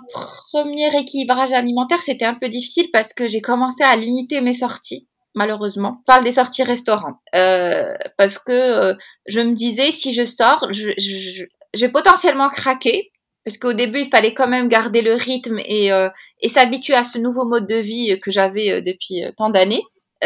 premier 0.53 0.89
rééquilibrage 0.89 1.53
alimentaire, 1.53 2.01
c'était 2.01 2.25
un 2.25 2.35
peu 2.35 2.49
difficile 2.49 2.87
parce 2.93 3.13
que 3.13 3.27
j'ai 3.27 3.41
commencé 3.41 3.83
à 3.83 3.97
limiter 3.97 4.41
mes 4.41 4.53
sorties 4.53 5.09
malheureusement. 5.35 6.03
Parle 6.07 6.25
des 6.25 6.33
sorties 6.33 6.65
restaurants. 6.65 7.21
Euh, 7.35 7.95
parce 8.17 8.39
que 8.39 8.53
euh, 8.53 8.95
je 9.27 9.41
me 9.41 9.55
disais, 9.55 9.91
si 9.91 10.13
je 10.13 10.25
sors, 10.25 10.69
je, 10.73 10.91
je, 10.99 11.45
je, 11.75 11.81
vais 11.81 11.93
potentiellement 11.93 12.49
craquer. 12.49 13.11
Parce 13.45 13.57
qu'au 13.57 13.73
début, 13.73 14.01
il 14.01 14.11
fallait 14.11 14.35
quand 14.35 14.49
même 14.49 14.69
garder 14.69 15.01
le 15.01 15.15
rythme 15.15 15.59
et, 15.65 15.91
euh, 15.93 16.11
et 16.41 16.49
s'habituer 16.49 16.95
à 16.95 17.05
ce 17.05 17.19
nouveau 17.19 17.47
mode 17.47 17.67
de 17.67 17.77
vie 17.77 18.19
que 18.21 18.31
j'avais 18.31 18.83
depuis 18.83 19.23
tant 19.39 19.49
d'années. 19.49 19.83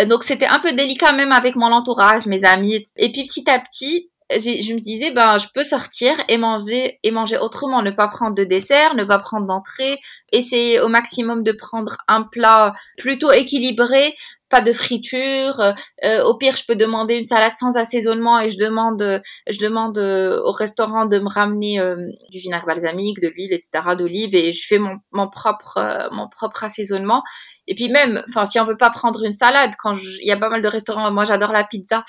donc 0.09 0.25
c'était 0.25 0.47
un 0.47 0.59
peu 0.59 0.73
délicat 0.73 1.13
même 1.13 1.31
avec 1.31 1.55
mon 1.55 1.73
entourage, 1.73 2.27
mes 2.27 2.45
amis. 2.45 2.85
Et 2.97 3.13
puis 3.13 3.23
petit 3.23 3.49
à 3.49 3.61
petit, 3.61 4.11
je 4.31 4.75
me 4.75 4.81
disais 4.81 5.11
ben 5.11 5.39
je 5.39 5.47
peux 5.55 5.63
sortir 5.63 6.13
et 6.29 6.39
manger 6.39 6.99
et 7.03 7.11
manger 7.11 7.37
autrement 7.39 7.83
ne 7.83 7.91
pas 7.91 8.09
prendre 8.09 8.35
de 8.35 8.45
dessert 8.45 8.95
ne 8.95 9.05
pas 9.05 9.19
prendre 9.19 9.47
d'entrée 9.47 9.99
essayer 10.33 10.81
au 10.81 10.89
maximum 10.89 11.43
de 11.43 11.53
prendre 11.53 11.99
un 12.09 12.23
plat 12.23 12.73
plutôt 12.97 13.31
équilibré 13.31 14.15
pas 14.55 14.61
de 14.61 14.73
friture. 14.73 15.61
Euh, 16.05 16.23
au 16.23 16.37
pire, 16.37 16.55
je 16.55 16.65
peux 16.65 16.77
demander 16.77 17.17
une 17.17 17.25
salade 17.25 17.51
sans 17.59 17.77
assaisonnement 17.77 18.39
et 18.39 18.49
je 18.49 18.57
demande, 18.57 19.21
je 19.51 19.59
demande 19.59 19.99
euh, 19.99 20.41
au 20.45 20.53
restaurant 20.53 21.07
de 21.07 21.19
me 21.19 21.29
ramener 21.29 21.81
euh, 21.81 21.97
du 22.31 22.39
vinaigre 22.39 22.65
balsamique, 22.65 23.21
de 23.21 23.27
l'huile, 23.27 23.53
etc., 23.53 23.97
d'olive 23.99 24.37
et 24.37 24.53
je 24.53 24.65
fais 24.65 24.79
mon, 24.79 25.29
propre, 25.29 26.09
mon 26.13 26.29
propre 26.29 26.63
assaisonnement. 26.63 27.25
Et 27.67 27.75
puis 27.75 27.89
même, 27.89 28.23
enfin, 28.29 28.45
si 28.45 28.61
on 28.61 28.65
veut 28.65 28.77
pas 28.77 28.91
prendre 28.91 29.25
une 29.25 29.33
salade, 29.33 29.73
quand 29.83 29.95
il 30.23 30.27
y 30.29 30.31
a 30.31 30.37
pas 30.37 30.51
mal 30.51 30.63
de 30.63 30.69
restaurants, 30.69 31.11
moi 31.11 31.25
j'adore 31.25 31.51
la 31.51 31.65
pizza, 31.65 32.05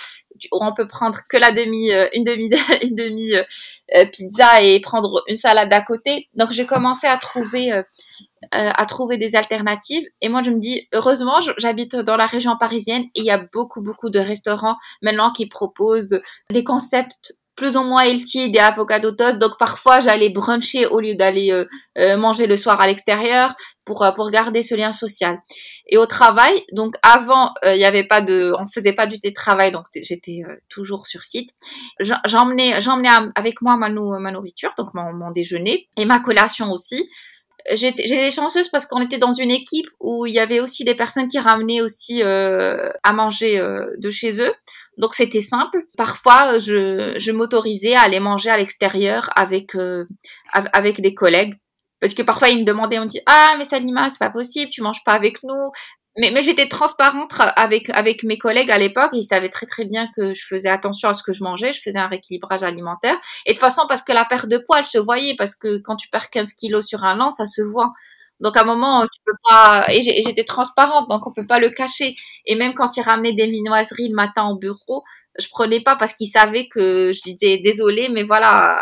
on 0.52 0.72
peut 0.72 0.88
prendre 0.88 1.18
que 1.28 1.38
la 1.38 1.52
demi, 1.52 1.90
une 2.14 2.26
demi, 2.26 2.52
une 2.84 2.94
demi 2.94 3.32
pizza 4.14 4.62
et 4.62 4.80
prendre 4.82 5.24
une 5.28 5.36
salade 5.36 5.74
à 5.74 5.82
côté. 5.82 6.30
Donc 6.36 6.52
j'ai 6.52 6.68
commencé 6.68 7.08
à 7.08 7.18
trouver 7.18 7.72
à 8.52 8.86
trouver 8.86 9.18
des 9.18 9.36
alternatives. 9.36 10.06
Et 10.22 10.30
moi, 10.30 10.42
je 10.42 10.52
me 10.52 10.60
dis, 10.60 10.88
heureusement, 10.94 11.40
j'habite 11.58 11.96
dans 11.96 12.18
la 12.18 12.26
région 12.26 12.58
parisienne 12.58 13.04
et 13.16 13.22
il 13.22 13.26
y 13.26 13.32
a 13.32 13.46
beaucoup, 13.54 13.82
beaucoup 13.82 14.10
de 14.10 14.20
restaurants 14.20 14.78
maintenant 15.02 15.32
qui 15.32 15.48
proposent 15.48 16.20
des 16.50 16.64
concepts 16.64 17.34
plus 17.56 17.78
ou 17.78 17.84
moins 17.84 18.04
healthy, 18.04 18.52
des 18.52 18.60
avocado 18.60 19.12
toast. 19.14 19.40
Donc 19.40 19.58
parfois, 19.58 20.00
j'allais 20.02 20.30
bruncher 20.30 20.88
au 20.88 21.00
lieu 21.00 21.16
d'aller 21.16 21.52
euh, 21.52 21.66
euh, 21.98 22.18
manger 22.18 22.48
le 22.48 22.58
soir 22.58 22.82
à 22.82 22.88
l'extérieur 22.88 23.56
pour 23.86 24.06
pour 24.16 24.30
garder 24.30 24.62
ce 24.62 24.76
lien 24.76 24.92
social. 24.92 25.40
Et 25.88 25.98
au 25.98 26.06
travail, 26.06 26.64
donc 26.74 26.96
avant, 27.04 27.54
il 27.64 27.78
y 27.78 27.86
avait 27.86 28.04
pas 28.04 28.20
de, 28.20 28.52
on 28.60 28.66
faisait 28.66 28.94
pas 28.94 29.06
du 29.06 29.20
télétravail, 29.20 29.72
donc 29.72 29.86
j'étais 29.94 30.42
toujours 30.70 31.06
sur 31.06 31.24
site. 31.24 31.52
J'emmenais 32.26 32.74
avec 33.36 33.62
moi 33.62 33.78
ma, 33.78 33.90
ma 33.90 34.32
nourriture, 34.32 34.74
donc 34.76 34.90
mon 34.96 35.32
déjeuner 35.32 35.88
et 35.98 36.06
ma 36.06 36.20
collation 36.20 36.72
aussi 36.72 37.08
j'étais 37.74 38.32
chanceuse 38.32 38.70
parce 38.70 38.86
qu'on 38.86 39.02
était 39.02 39.18
dans 39.18 39.32
une 39.32 39.52
équipe 39.52 39.88
où 40.00 40.26
il 40.26 40.34
y 40.34 40.40
avait 40.40 40.60
aussi 40.60 40.84
des 40.84 40.96
personnes 40.96 41.28
qui 41.28 41.40
ramenaient 41.40 41.82
aussi 41.82 42.22
euh, 42.24 42.90
à 43.04 43.14
manger 43.14 43.60
euh, 43.60 43.86
de 43.98 44.10
chez 44.10 44.42
eux. 44.42 44.54
Donc 44.98 45.14
c'était 45.14 45.42
simple. 45.42 45.86
Parfois, 45.98 46.60
je, 46.60 47.16
je 47.18 47.32
m'autorisais 47.32 47.96
à 47.96 48.02
aller 48.02 48.20
manger 48.20 48.50
à 48.50 48.58
l'extérieur 48.58 49.30
avec 49.36 49.76
euh, 49.76 50.06
avec 50.52 51.02
des 51.02 51.14
collègues 51.14 51.56
parce 52.00 52.14
que 52.14 52.22
parfois 52.22 52.50
ils 52.50 52.60
me 52.60 52.66
demandaient, 52.66 53.00
on 53.00 53.04
me 53.04 53.08
dit 53.08 53.22
ah 53.26 53.56
mais 53.58 53.66
Salima 53.66 54.10
c'est 54.10 54.20
pas 54.20 54.30
possible, 54.30 54.70
tu 54.70 54.82
manges 54.82 55.04
pas 55.04 55.14
avec 55.14 55.42
nous 55.44 55.72
mais, 56.18 56.42
j'étais 56.42 56.68
transparente 56.68 57.34
avec, 57.56 57.90
avec 57.90 58.24
mes 58.24 58.38
collègues 58.38 58.72
à 58.72 58.78
l'époque. 58.78 59.10
Ils 59.14 59.24
savaient 59.24 59.50
très 59.50 59.66
très 59.66 59.86
bien 59.86 60.08
que 60.16 60.34
je 60.34 60.46
faisais 60.46 60.70
attention 60.70 61.10
à 61.10 61.14
ce 61.14 61.24
que 61.24 61.34
je 61.34 61.44
mangeais. 61.44 61.74
Je 61.74 61.82
faisais 61.82 62.00
un 62.00 62.08
rééquilibrage 62.08 62.64
alimentaire. 62.64 63.18
Et 63.46 63.52
de 63.52 63.56
toute 63.56 63.60
façon, 63.60 63.84
parce 63.90 64.02
que 64.02 64.14
la 64.14 64.26
perte 64.26 64.48
de 64.48 64.58
poids, 64.58 64.84
se 64.84 64.98
voyait. 64.98 65.36
Parce 65.38 65.56
que 65.56 65.80
quand 65.80 65.96
tu 65.96 66.08
perds 66.10 66.30
15 66.30 66.54
kilos 66.54 66.86
sur 66.86 67.04
un 67.04 67.20
an, 67.20 67.32
ça 67.32 67.46
se 67.46 67.62
voit. 67.62 67.92
Donc 68.42 68.58
à 68.58 68.62
un 68.62 68.66
moment, 68.66 69.04
tu 69.04 69.22
peux 69.26 69.38
pas. 69.48 69.86
Et 69.90 70.02
j'étais 70.02 70.44
transparente, 70.44 71.10
donc 71.10 71.26
on 71.26 71.32
peut 71.32 71.48
pas 71.48 71.60
le 71.60 71.70
cacher. 71.70 72.16
Et 72.46 72.56
même 72.56 72.74
quand 72.74 72.98
ils 72.98 73.02
ramenaient 73.02 73.34
des 73.34 73.48
minoiseries 73.48 74.10
le 74.10 74.16
matin 74.16 74.48
au 74.50 74.56
bureau, 74.58 75.04
je 75.40 75.48
prenais 75.50 75.82
pas 75.82 75.96
parce 75.96 76.14
qu'ils 76.14 76.30
savaient 76.30 76.68
que 76.68 77.12
je 77.14 77.22
disais 77.22 77.60
désolé, 77.64 78.10
mais 78.10 78.24
voilà, 78.24 78.78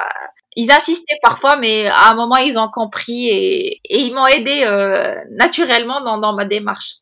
ils 0.55 0.71
insistaient 0.71 1.17
parfois, 1.21 1.57
mais 1.57 1.87
à 1.87 2.11
un 2.11 2.15
moment, 2.15 2.37
ils 2.37 2.57
ont 2.57 2.69
compris 2.69 3.27
et, 3.27 3.81
ils 3.89 4.13
m'ont 4.13 4.27
aidé 4.27 4.63
euh, 4.65 5.15
naturellement 5.31 6.01
dans, 6.01 6.33
ma 6.33 6.45
démarche. 6.45 6.95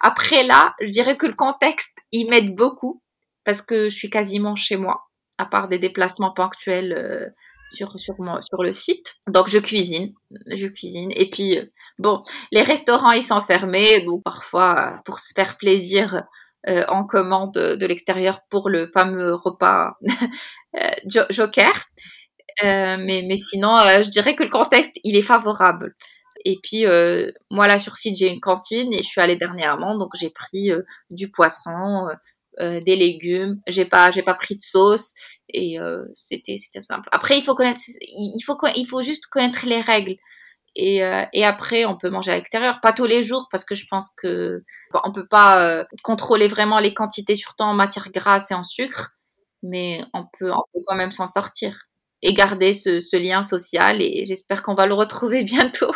Après 0.00 0.44
là, 0.44 0.74
je 0.80 0.90
dirais 0.90 1.16
que 1.16 1.26
le 1.26 1.34
contexte, 1.34 1.92
il 2.12 2.28
m'aide 2.28 2.54
beaucoup 2.54 3.02
parce 3.44 3.62
que 3.62 3.88
je 3.88 3.96
suis 3.96 4.10
quasiment 4.10 4.54
chez 4.54 4.76
moi, 4.76 5.08
à 5.38 5.46
part 5.46 5.68
des 5.68 5.78
déplacements 5.78 6.32
ponctuels 6.32 6.92
euh, 6.92 7.26
sur 7.68 7.92
le 8.62 8.72
site. 8.72 9.16
Donc 9.26 9.48
je 9.48 9.58
cuisine, 9.58 10.12
je 10.54 10.66
cuisine 10.66 11.10
et 11.14 11.28
puis 11.28 11.58
bon, 11.98 12.22
les 12.52 12.62
restaurants 12.62 13.12
ils 13.12 13.22
sont 13.22 13.42
fermés 13.42 14.00
donc 14.06 14.22
parfois 14.22 15.00
pour 15.04 15.18
se 15.18 15.34
faire 15.34 15.56
plaisir 15.58 16.22
en 16.66 17.04
commande 17.04 17.52
de 17.54 17.86
l'extérieur 17.86 18.40
pour 18.50 18.68
le 18.68 18.90
fameux 18.92 19.34
repas 19.34 19.94
Joker. 21.06 21.72
Mais 22.62 23.24
mais 23.26 23.36
sinon 23.36 23.76
je 23.78 24.10
dirais 24.10 24.34
que 24.34 24.44
le 24.44 24.50
contexte 24.50 24.98
il 25.04 25.16
est 25.16 25.22
favorable. 25.22 25.94
Et 26.44 26.58
puis, 26.62 26.86
euh, 26.86 27.30
moi, 27.50 27.66
là, 27.66 27.78
sur 27.78 27.96
site, 27.96 28.16
j'ai 28.16 28.28
une 28.28 28.40
cantine 28.40 28.92
et 28.92 28.98
je 28.98 29.08
suis 29.08 29.20
allée 29.20 29.36
dernièrement, 29.36 29.96
donc 29.96 30.12
j'ai 30.14 30.30
pris 30.30 30.70
euh, 30.70 30.82
du 31.10 31.30
poisson, 31.30 32.06
euh, 32.60 32.80
des 32.80 32.96
légumes. 32.96 33.60
J'ai 33.66 33.84
pas, 33.84 34.10
j'ai 34.10 34.22
pas 34.22 34.34
pris 34.34 34.56
de 34.56 34.62
sauce 34.62 35.10
et 35.50 35.78
c'était, 36.14 36.58
c'était 36.58 36.82
simple. 36.82 37.08
Après, 37.12 37.38
il 37.38 37.42
faut 37.42 37.54
connaître, 37.54 37.80
il 38.02 38.42
faut, 38.44 38.58
il 38.76 38.86
faut 38.86 39.02
juste 39.02 39.26
connaître 39.28 39.66
les 39.66 39.80
règles. 39.80 40.16
Et, 40.76 40.98
et 41.32 41.44
après, 41.44 41.86
on 41.86 41.96
peut 41.96 42.10
manger 42.10 42.32
à 42.32 42.36
l'extérieur, 42.36 42.80
pas 42.82 42.92
tous 42.92 43.06
les 43.06 43.22
jours, 43.22 43.48
parce 43.50 43.64
que 43.64 43.74
je 43.74 43.86
pense 43.90 44.10
que 44.16 44.62
on 45.04 45.12
peut 45.12 45.26
pas 45.26 45.86
contrôler 46.02 46.48
vraiment 46.48 46.80
les 46.80 46.94
quantités, 46.94 47.34
surtout 47.34 47.64
en 47.64 47.74
matière 47.74 48.10
grasse 48.10 48.50
et 48.50 48.54
en 48.54 48.62
sucre, 48.62 49.12
mais 49.62 50.02
on 50.12 50.26
peut, 50.38 50.52
on 50.52 50.62
peut 50.74 50.84
quand 50.86 50.96
même 50.96 51.12
s'en 51.12 51.26
sortir 51.26 51.87
et 52.22 52.34
garder 52.34 52.72
ce, 52.72 53.00
ce 53.00 53.16
lien 53.16 53.42
social. 53.42 54.00
Et 54.00 54.24
j'espère 54.24 54.62
qu'on 54.62 54.74
va 54.74 54.86
le 54.86 54.94
retrouver 54.94 55.44
bientôt. 55.44 55.92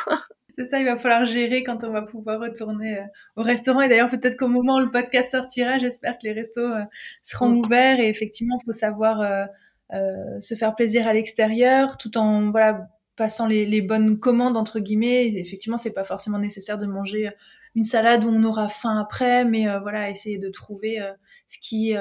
C'est 0.56 0.64
ça, 0.64 0.78
il 0.78 0.85
va 0.85 0.96
falloir 0.96 1.24
gérer 1.24 1.64
quand 1.64 1.82
on 1.82 1.90
va 1.90 2.02
pouvoir 2.02 2.40
retourner 2.40 2.98
euh, 2.98 3.04
au 3.37 3.42
restaurant. 3.42 3.80
Et 3.80 3.88
d'ailleurs, 3.88 4.11
peut-être 4.11 4.37
qu'au 4.37 4.48
moment 4.48 4.76
où 4.76 4.80
le 4.80 4.90
podcast 4.90 5.30
sortira, 5.30 5.78
j'espère 5.78 6.18
que 6.18 6.24
les 6.24 6.32
restos 6.32 6.61
euh, 6.61 6.82
seront 7.22 7.48
mm. 7.48 7.58
ouverts. 7.58 8.00
Et 8.00 8.08
effectivement, 8.08 8.58
il 8.61 8.64
faut 8.64 8.74
savoir 8.74 9.20
euh, 9.20 10.40
se 10.40 10.54
faire 10.54 10.74
plaisir 10.74 11.06
à 11.06 11.14
l'extérieur, 11.14 11.96
tout 11.96 12.18
en 12.18 12.50
voilà 12.50 12.87
passant 13.16 13.46
les, 13.46 13.66
les, 13.66 13.82
bonnes 13.82 14.18
commandes 14.18 14.56
entre 14.56 14.80
guillemets. 14.80 15.26
effectivement, 15.35 15.76
c'est 15.76 15.92
pas 15.92 16.04
forcément 16.04 16.38
nécessaire 16.38 16.78
de 16.78 16.87
manger 16.87 17.30
une 17.74 17.85
salade 17.85 18.24
où 18.24 18.28
on 18.28 18.42
aura 18.44 18.68
faim 18.68 18.98
après, 19.00 19.44
mais 19.44 19.66
voilà, 19.80 20.11
essayer 20.11 20.38
de 20.38 20.50
trouver 20.50 21.00
ce 21.46 21.58
qui 21.58 21.94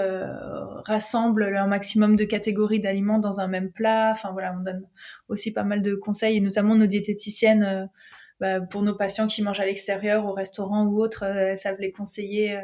rassemble 0.85 1.43
un 1.55 1.67
maximum 1.67 2.15
de 2.15 2.25
catégories 2.25 2.79
d'aliments 2.79 3.19
dans 3.19 3.39
un 3.39 3.47
même 3.47 3.71
plat. 3.71 4.11
Enfin 4.11 4.31
voilà, 4.31 4.53
on 4.57 4.63
donne 4.63 4.85
aussi 5.29 5.53
pas 5.53 5.63
mal 5.63 5.81
de 5.81 5.95
conseils, 5.95 6.37
et 6.37 6.41
notamment 6.41 6.75
nos 6.75 6.87
diététiciennes 6.87 7.89
bah, 8.41 8.59
pour 8.59 8.81
nos 8.81 8.95
patients 8.95 9.27
qui 9.27 9.43
mangent 9.43 9.59
à 9.59 9.65
l'extérieur, 9.65 10.25
au 10.25 10.33
restaurant 10.33 10.85
ou 10.85 10.99
autre, 10.99 11.23
euh, 11.23 11.55
savent 11.55 11.79
les 11.79 11.91
conseiller 11.91 12.55
euh, 12.55 12.61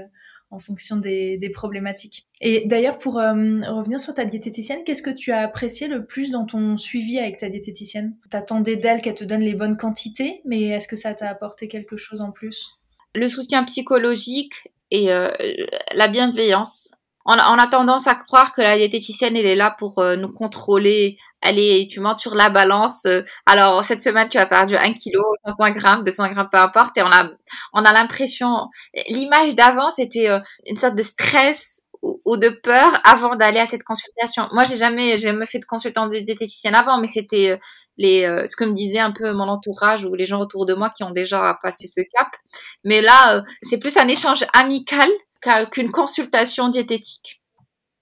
en 0.50 0.58
fonction 0.58 0.96
des, 0.96 1.52
problématiques. 1.54 2.28
Et 2.42 2.66
d'ailleurs, 2.66 2.98
pour 2.98 3.20
euh, 3.20 3.34
revenir 3.68 4.00
sur 4.00 4.16
ta 4.16 4.26
diététicienne, 4.26 4.80
qu'est-ce 4.84 5.04
que 5.04 5.12
tu 5.12 5.32
as 5.32 5.42
apprécié 5.42 5.88
le 5.88 6.06
plus 6.06 6.32
dans 6.32 6.46
ton 6.46 6.78
suivi 6.78 7.20
avec 7.20 7.38
ta 7.38 7.50
diététicienne? 7.50 8.16
T'attendais 8.32 8.76
d'elle 8.76 9.02
qu'elle 9.02 9.14
te 9.14 9.24
donne 9.24 9.42
les 9.42 9.54
bonnes 9.54 9.78
quantités, 9.78 10.42
mais 10.46 10.64
est-ce 10.64 10.88
que 10.88 10.96
ça 10.96 11.14
t'a 11.14 11.30
apporté 11.30 11.68
quelque 11.68 11.96
chose 11.96 12.22
en 12.22 12.32
plus? 12.32 12.80
Le 13.18 13.28
soutien 13.30 13.64
psychologique 13.64 14.70
et 14.92 15.08
la 15.08 16.08
bienveillance 16.08 16.92
on 17.28 17.34
a, 17.34 17.68
tendance 17.68 18.08
à 18.08 18.16
croire 18.16 18.54
que 18.54 18.62
la 18.62 18.78
diététicienne, 18.78 19.36
elle 19.36 19.46
est 19.46 19.56
là 19.56 19.76
pour 19.78 20.00
euh, 20.00 20.16
nous 20.16 20.32
contrôler. 20.32 21.18
Allez, 21.42 21.88
tu 21.92 22.00
montes 22.00 22.20
sur 22.20 22.36
la 22.36 22.50
balance. 22.50 23.06
Euh, 23.06 23.22
alors, 23.46 23.84
cette 23.84 24.02
semaine, 24.02 24.30
tu 24.30 24.38
as 24.38 24.46
perdu 24.46 24.78
1 24.78 24.94
kg, 24.94 25.20
500 25.46 25.72
grammes, 25.72 26.04
200 26.04 26.32
grammes, 26.32 26.48
peu 26.50 26.58
importe. 26.58 26.98
Et 26.98 27.02
on 27.02 27.12
a, 27.12 27.30
on 27.74 27.84
a 27.84 27.92
l'impression, 27.92 28.70
l'image 29.10 29.56
d'avant, 29.56 29.90
c'était 29.90 30.30
euh, 30.30 30.40
une 30.68 30.78
sorte 30.78 30.96
de 30.96 31.04
stress 31.04 31.84
ou, 32.02 32.38
de 32.38 32.50
peur 32.64 33.00
avant 33.04 33.36
d'aller 33.36 33.60
à 33.60 33.66
cette 33.66 33.84
consultation. 33.84 34.48
Moi, 34.52 34.64
j'ai 34.64 34.78
jamais, 34.78 35.18
jamais 35.18 35.46
fait 35.46 35.60
de 35.60 35.66
consultant 35.66 36.08
de 36.08 36.18
diététicienne 36.20 36.76
avant, 36.76 37.00
mais 37.00 37.08
c'était 37.08 37.60
les, 37.98 38.24
ce 38.46 38.56
que 38.56 38.64
me 38.64 38.74
disait 38.74 39.00
un 39.00 39.12
peu 39.12 39.34
mon 39.34 39.48
entourage 39.48 40.06
ou 40.06 40.14
les 40.14 40.26
gens 40.26 40.40
autour 40.40 40.66
de 40.66 40.74
moi 40.74 40.90
qui 40.90 41.04
ont 41.04 41.12
déjà 41.12 41.58
passé 41.62 41.88
ce 41.88 42.02
cap. 42.14 42.28
Mais 42.84 43.02
là, 43.02 43.44
c'est 43.64 43.78
plus 43.78 43.98
un 43.98 44.08
échange 44.08 44.46
amical 44.54 45.10
qu'une 45.72 45.92
consultation 45.92 46.70
diététique. 46.70 47.42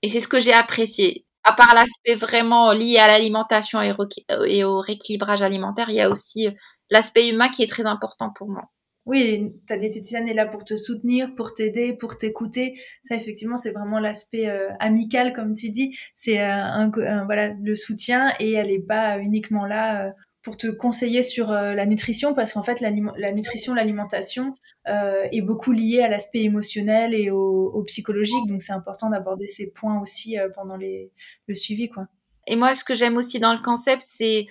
Et 0.02 0.10
c'est 0.10 0.20
ce 0.20 0.28
que 0.28 0.40
j'ai 0.40 0.54
apprécié. 0.54 1.26
À 1.44 1.54
part 1.54 1.74
l'aspect 1.76 2.16
vraiment 2.16 2.72
lié 2.74 2.98
à 2.98 3.08
l'alimentation 3.08 3.80
et 3.82 4.64
au 4.64 4.80
rééquilibrage 4.80 5.42
alimentaire, 5.42 5.90
il 5.90 5.96
y 5.96 6.02
a 6.02 6.10
aussi 6.10 6.48
l'aspect 6.90 7.30
humain 7.30 7.50
qui 7.50 7.64
est 7.64 7.70
très 7.70 7.86
important 7.86 8.32
pour 8.32 8.50
moi. 8.50 8.64
Oui, 9.06 9.54
ta 9.68 9.78
diététicienne 9.78 10.28
est 10.28 10.34
là 10.34 10.48
pour 10.48 10.64
te 10.64 10.76
soutenir, 10.76 11.36
pour 11.36 11.54
t'aider, 11.54 11.94
pour 11.94 12.18
t'écouter. 12.18 12.80
Ça, 13.04 13.16
effectivement, 13.16 13.58
c'est 13.58 13.72
vraiment 13.72 14.00
l'aspect 14.00 14.50
euh, 14.50 14.70
amical, 14.80 15.34
comme 15.34 15.54
tu 15.54 15.70
dis. 15.70 15.96
C'est 16.16 16.42
euh, 16.42 16.52
un, 16.52 16.90
voilà 17.26 17.50
le 17.50 17.76
soutien 17.76 18.34
et 18.40 18.54
elle 18.54 18.72
est 18.72 18.80
pas 18.80 19.20
uniquement 19.20 19.66
là 19.66 20.08
euh, 20.08 20.12
pour 20.42 20.58
te 20.58 20.68
conseiller 20.68 21.24
sur 21.24 21.50
la 21.50 21.86
nutrition, 21.88 22.36
parce 22.36 22.54
qu'en 22.54 22.62
fait, 22.62 22.80
la, 22.80 22.92
nutrition, 22.92 23.74
l'alimentation, 23.74 24.54
euh, 24.88 25.28
est 25.32 25.42
beaucoup 25.42 25.72
lié 25.72 26.04
à 26.04 26.08
l'aspect 26.08 26.44
émotionnel 26.44 27.16
et 27.16 27.32
au, 27.32 27.84
psychologique. 27.88 28.46
Donc 28.46 28.62
c'est 28.62 28.74
important 28.74 29.10
d'aborder 29.10 29.48
ces 29.48 29.66
points 29.72 30.00
aussi 30.00 30.38
euh, 30.38 30.50
pendant 30.54 30.78
le 30.78 31.56
suivi, 31.56 31.90
quoi. 31.90 32.08
Et 32.48 32.56
moi, 32.56 32.76
ce 32.76 32.84
que 32.84 32.94
j'aime 32.94 33.18
aussi 33.18 33.40
dans 33.40 33.54
le 33.54 33.62
concept, 33.62 34.04
c'est 34.04 34.42
euh, 34.42 34.44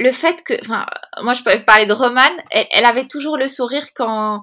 le 0.00 0.12
fait 0.12 0.42
que, 0.44 0.54
enfin, 0.62 0.86
moi 1.22 1.32
je 1.32 1.42
peux 1.42 1.64
parler 1.64 1.86
de 1.86 1.92
Romane, 1.92 2.36
elle, 2.50 2.84
avait 2.84 3.06
toujours 3.06 3.38
le 3.38 3.48
sourire 3.48 3.84
quand, 3.94 4.42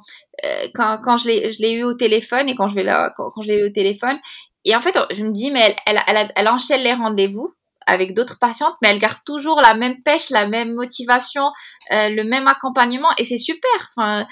quand, 0.74 1.00
quand 1.04 1.18
je 1.18 1.62
l'ai 1.62 1.74
eu 1.74 1.84
au 1.84 1.94
téléphone 1.94 2.50
et 2.50 2.56
quand 2.56 2.68
je 2.68 2.76
vais 2.76 2.84
là, 2.84 3.14
quand, 3.16 3.30
je 3.42 3.48
l'ai 3.48 3.60
eu 3.60 3.70
au 3.70 3.74
téléphone. 3.74 4.18
Et 4.66 4.76
en 4.76 4.82
fait, 4.82 4.98
je 5.12 5.24
me 5.24 5.32
dis, 5.32 5.52
mais 5.52 5.76
elle, 5.86 6.00
elle, 6.08 6.32
elle, 6.36 6.48
enchaîne 6.48 6.82
les 6.82 6.94
rendez-vous 6.94 7.54
avec 7.86 8.14
d'autres 8.14 8.40
patientes, 8.40 8.76
mais 8.82 8.90
elle 8.90 9.00
garde 9.00 9.20
toujours 9.26 9.62
la 9.62 9.74
même 9.74 10.02
pêche, 10.04 10.30
la 10.30 10.48
même 10.48 10.74
motivation, 10.74 11.52
euh, 11.92 12.10
le 12.10 12.24
même 12.24 12.48
accompagnement, 12.48 13.10
et 13.18 13.26
c'est 13.26 13.38
super. 13.38 13.90
Enfin, 13.96 14.26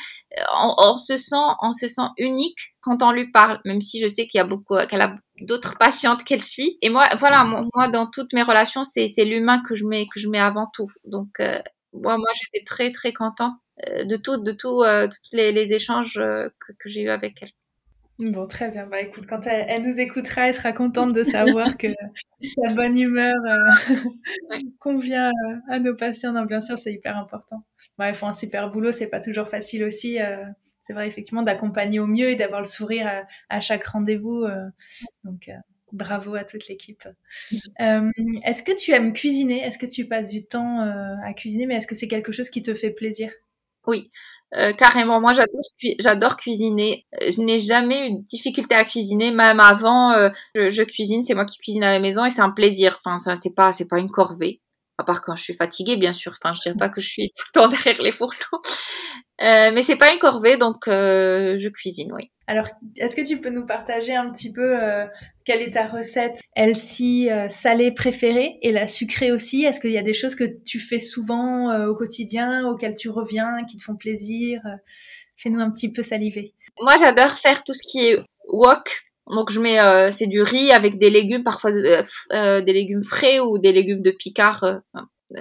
on, 0.78 0.96
se 0.96 1.18
sent, 1.18 1.36
on 1.62 1.74
se 1.74 1.90
sent 1.90 2.08
unique 2.18 2.58
quand 2.82 3.04
on 3.04 3.12
lui 3.12 3.30
parle, 3.30 3.60
même 3.66 3.82
si 3.82 4.00
je 4.00 4.08
sais 4.08 4.26
qu'il 4.28 4.38
y 4.38 4.42
a 4.42 4.46
beaucoup, 4.46 4.78
qu'elle 4.90 5.02
a 5.02 5.16
d'autres 5.42 5.78
patientes 5.78 6.24
qu'elle 6.24 6.42
suit. 6.42 6.78
Et 6.82 6.90
moi, 6.90 7.06
voilà, 7.18 7.44
moi, 7.44 7.90
dans 7.90 8.08
toutes 8.08 8.34
mes 8.34 8.44
relations, 8.44 8.84
c'est, 8.84 9.08
l'humain 9.26 9.62
que 9.68 9.76
je 9.76 9.86
mets, 9.86 10.06
que 10.08 10.20
je 10.20 10.30
mets 10.30 10.40
avant 10.40 10.68
tout. 10.74 10.90
Donc, 11.06 11.40
euh, 11.40 11.60
moi, 11.94 12.18
moi, 12.18 12.30
j'étais 12.36 12.64
très, 12.66 12.92
très 12.92 13.14
contente 13.14 13.54
euh, 13.88 14.06
de 14.06 14.18
tout, 14.18 14.44
de 14.44 14.52
tout, 14.52 14.84
tous 14.84 15.36
les, 15.36 15.52
les 15.52 15.74
échanges 15.74 16.16
que, 16.16 16.72
que 16.80 16.90
j'ai 16.90 17.04
eu 17.04 17.10
avec 17.10 17.42
elle. 17.42 17.52
Bon, 18.22 18.46
très 18.46 18.70
bien. 18.70 18.86
Bah, 18.86 19.02
écoute, 19.02 19.26
quand 19.28 19.48
elle, 19.48 19.82
nous 19.82 20.00
écoutera, 20.00 20.48
elle 20.48 20.54
sera 20.54 20.74
contente 20.74 21.14
de 21.14 21.24
savoir 21.24 21.76
que 21.76 21.88
sa 22.64 22.74
bonne 22.76 22.98
humeur 22.98 23.36
euh, 23.48 23.96
convient 24.80 25.30
euh, 25.30 25.56
à 25.70 25.80
nos 25.80 25.96
patients. 25.96 26.32
Non, 26.32 26.46
bien 26.46 26.62
sûr, 26.62 26.78
c'est 26.78 26.94
hyper 26.94 27.18
important. 27.18 27.64
Ils 28.00 28.14
font 28.14 28.28
un 28.28 28.34
super 28.34 28.70
boulot, 28.70 28.92
c'est 28.92 29.08
pas 29.08 29.20
toujours 29.20 29.48
facile 29.48 29.84
aussi. 29.84 30.22
Euh, 30.22 30.46
c'est 30.82 30.94
vrai, 30.94 31.08
effectivement, 31.08 31.44
d'accompagner 31.44 32.00
au 32.00 32.08
mieux 32.08 32.30
et 32.30 32.36
d'avoir 32.36 32.62
le 32.62 32.66
sourire 32.66 33.26
à, 33.50 33.60
chaque 33.62 33.86
rendez-vous. 33.86 34.46
donc, 35.24 35.50
bravo 35.92 36.36
à 36.36 36.44
toute 36.44 36.68
l'équipe. 36.68 37.08
est-ce 37.80 38.64
que 38.64 38.76
tu 38.76 38.92
aimes 38.92 39.14
cuisiner? 39.14 39.62
Est-ce 39.62 39.78
que 39.78 39.86
tu 39.86 40.08
passes 40.08 40.30
du 40.30 40.46
temps 40.46 40.80
à 40.80 41.34
cuisiner 41.34 41.66
Mais 41.66 41.76
est-ce 41.76 41.88
que 41.88 41.96
c'est 41.96 42.08
quelque 42.08 42.32
chose 42.32 42.50
qui 42.50 42.62
te 42.62 42.74
fait 42.74 42.92
plaisir? 42.92 43.32
Oui, 43.88 44.10
euh, 44.56 44.74
carrément. 44.74 45.20
Moi, 45.22 45.34
j'adore, 45.34 45.62
j'adore 46.00 46.38
cuisiner. 46.38 47.06
Je 47.22 47.42
n'ai 47.42 47.60
jamais 47.60 48.10
eu 48.10 48.16
de 48.16 48.22
difficulté 48.22 48.76
à 48.76 48.84
cuisiner, 48.84 49.32
même 49.32 49.60
avant. 49.60 50.12
Euh, 50.12 50.30
je, 50.56 50.84
cuisine, 50.84 51.22
c'est 51.22 51.34
moi 51.34 51.46
qui 51.46 51.58
cuisine 51.58 51.84
à 51.84 51.92
la 51.92 52.00
maison 52.00 52.26
et 52.26 52.30
c'est 52.30 52.42
un 52.42 52.52
plaisir. 52.52 53.00
Enfin, 53.04 53.18
ça, 53.18 53.36
c'est 53.36 53.56
pas, 53.56 53.72
c'est 53.72 53.88
pas 53.88 54.00
une 54.00 54.12
corvée. 54.12 54.62
À 55.02 55.04
part 55.04 55.24
quand 55.24 55.36
je 55.36 55.42
suis 55.42 55.56
fatiguée, 55.56 55.98
bien 55.98 56.14
sûr. 56.14 56.32
Enfin, 56.40 56.54
je 56.54 56.62
dirais 56.62 56.76
pas 56.78 56.90
que 56.90 57.02
je 57.02 57.10
suis 57.10 57.32
tout 57.36 57.46
le 57.56 57.60
temps 57.60 57.68
derrière 57.68 58.00
les 58.04 58.12
fourneaux. 58.12 58.62
Euh, 59.42 59.72
mais 59.74 59.82
c'est 59.82 59.96
pas 59.96 60.14
une 60.14 60.20
corvée, 60.20 60.58
donc 60.58 60.88
euh, 60.88 61.58
je 61.58 61.70
cuisine, 61.70 62.12
oui. 62.14 62.30
Alors, 62.46 62.68
est-ce 62.98 63.16
que 63.16 63.26
tu 63.26 63.42
peux 63.42 63.50
nous 63.50 63.66
partager 63.66 64.14
un 64.14 64.30
petit 64.30 64.54
peu 64.54 64.80
euh, 64.80 65.08
quelle 65.44 65.64
est 65.64 65.72
ta 65.72 65.88
recette, 65.88 66.38
elle-ci 66.56 67.30
salée 67.50 67.92
préférée 67.92 68.58
et 68.62 68.72
la 68.72 68.86
sucrée 68.86 69.32
aussi? 69.32 69.64
Est-ce 69.64 69.80
qu'il 69.80 69.90
y 69.90 69.98
a 69.98 70.04
des 70.04 70.14
choses 70.14 70.36
que 70.36 70.44
tu 70.64 70.80
fais 70.80 71.00
souvent 71.00 71.76
au 71.88 71.96
quotidien, 71.96 72.68
auxquelles 72.68 72.96
tu 72.96 73.10
reviens, 73.10 73.64
qui 73.68 73.78
te 73.78 73.84
font 73.84 73.96
plaisir? 73.96 74.62
Fais-nous 75.38 75.60
un 75.60 75.72
petit 75.72 75.92
peu 75.92 76.04
saliver. 76.04 76.54
Moi, 76.80 76.94
j'adore 77.00 77.32
faire 77.32 77.64
tout 77.64 77.74
ce 77.74 77.82
qui 77.82 78.10
est 78.10 78.20
wok. 78.48 79.11
Donc, 79.32 79.52
je 79.52 79.60
mets, 79.60 80.12
c'est 80.12 80.28
du 80.28 80.42
riz 80.42 80.72
avec 80.72 81.00
des 81.00 81.10
légumes, 81.10 81.44
parfois 81.44 81.72
des 81.72 82.74
légumes 82.74 83.04
frais 83.04 83.40
ou 83.40 83.58
des 83.58 83.72
légumes 83.72 84.02
de 84.02 84.12
picard, 84.12 84.82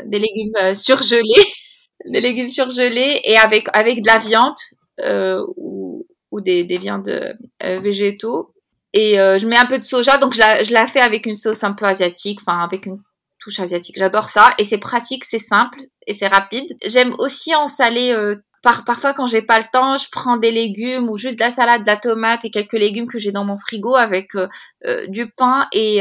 des 0.06 0.18
légumes 0.18 0.74
surgelés. 0.74 1.44
des 2.06 2.20
légumes 2.20 2.48
surgelés 2.48 3.20
et 3.24 3.36
avec, 3.36 3.66
avec 3.72 4.02
de 4.02 4.08
la 4.08 4.18
viande 4.18 4.56
euh, 5.00 5.44
ou, 5.56 6.06
ou 6.30 6.40
des, 6.40 6.64
des 6.64 6.78
viandes 6.78 7.08
euh, 7.08 7.80
végétaux. 7.80 8.54
Et 8.92 9.20
euh, 9.20 9.38
je 9.38 9.46
mets 9.46 9.56
un 9.56 9.66
peu 9.66 9.78
de 9.78 9.84
soja, 9.84 10.18
donc 10.18 10.34
je 10.34 10.40
la, 10.40 10.62
je 10.62 10.72
la 10.72 10.86
fais 10.86 11.00
avec 11.00 11.26
une 11.26 11.36
sauce 11.36 11.62
un 11.62 11.72
peu 11.72 11.84
asiatique, 11.84 12.40
enfin 12.40 12.58
avec 12.60 12.86
une 12.86 12.98
touche 13.38 13.60
asiatique. 13.60 13.96
J'adore 13.98 14.28
ça 14.28 14.50
et 14.58 14.64
c'est 14.64 14.78
pratique, 14.78 15.24
c'est 15.24 15.38
simple 15.38 15.78
et 16.06 16.14
c'est 16.14 16.26
rapide. 16.26 16.76
J'aime 16.84 17.14
aussi 17.18 17.54
en 17.54 17.66
saler. 17.66 18.16
Euh, 18.60 18.68
par, 18.68 18.84
parfois, 18.84 19.14
quand 19.14 19.26
j'ai 19.26 19.42
pas 19.42 19.58
le 19.58 19.64
temps, 19.72 19.96
je 19.96 20.08
prends 20.10 20.36
des 20.36 20.50
légumes 20.50 21.08
ou 21.08 21.16
juste 21.16 21.38
de 21.38 21.44
la 21.44 21.50
salade, 21.50 21.82
de 21.82 21.86
la 21.86 21.96
tomate 21.96 22.44
et 22.44 22.50
quelques 22.50 22.74
légumes 22.74 23.06
que 23.06 23.18
j'ai 23.18 23.32
dans 23.32 23.44
mon 23.44 23.56
frigo 23.56 23.94
avec 23.94 24.34
euh, 24.34 25.06
du 25.08 25.30
pain 25.30 25.66
et 25.72 26.00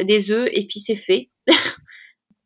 des 0.00 0.30
œufs 0.30 0.48
et 0.52 0.66
puis 0.66 0.80
c'est 0.80 0.96
fait. 0.96 1.30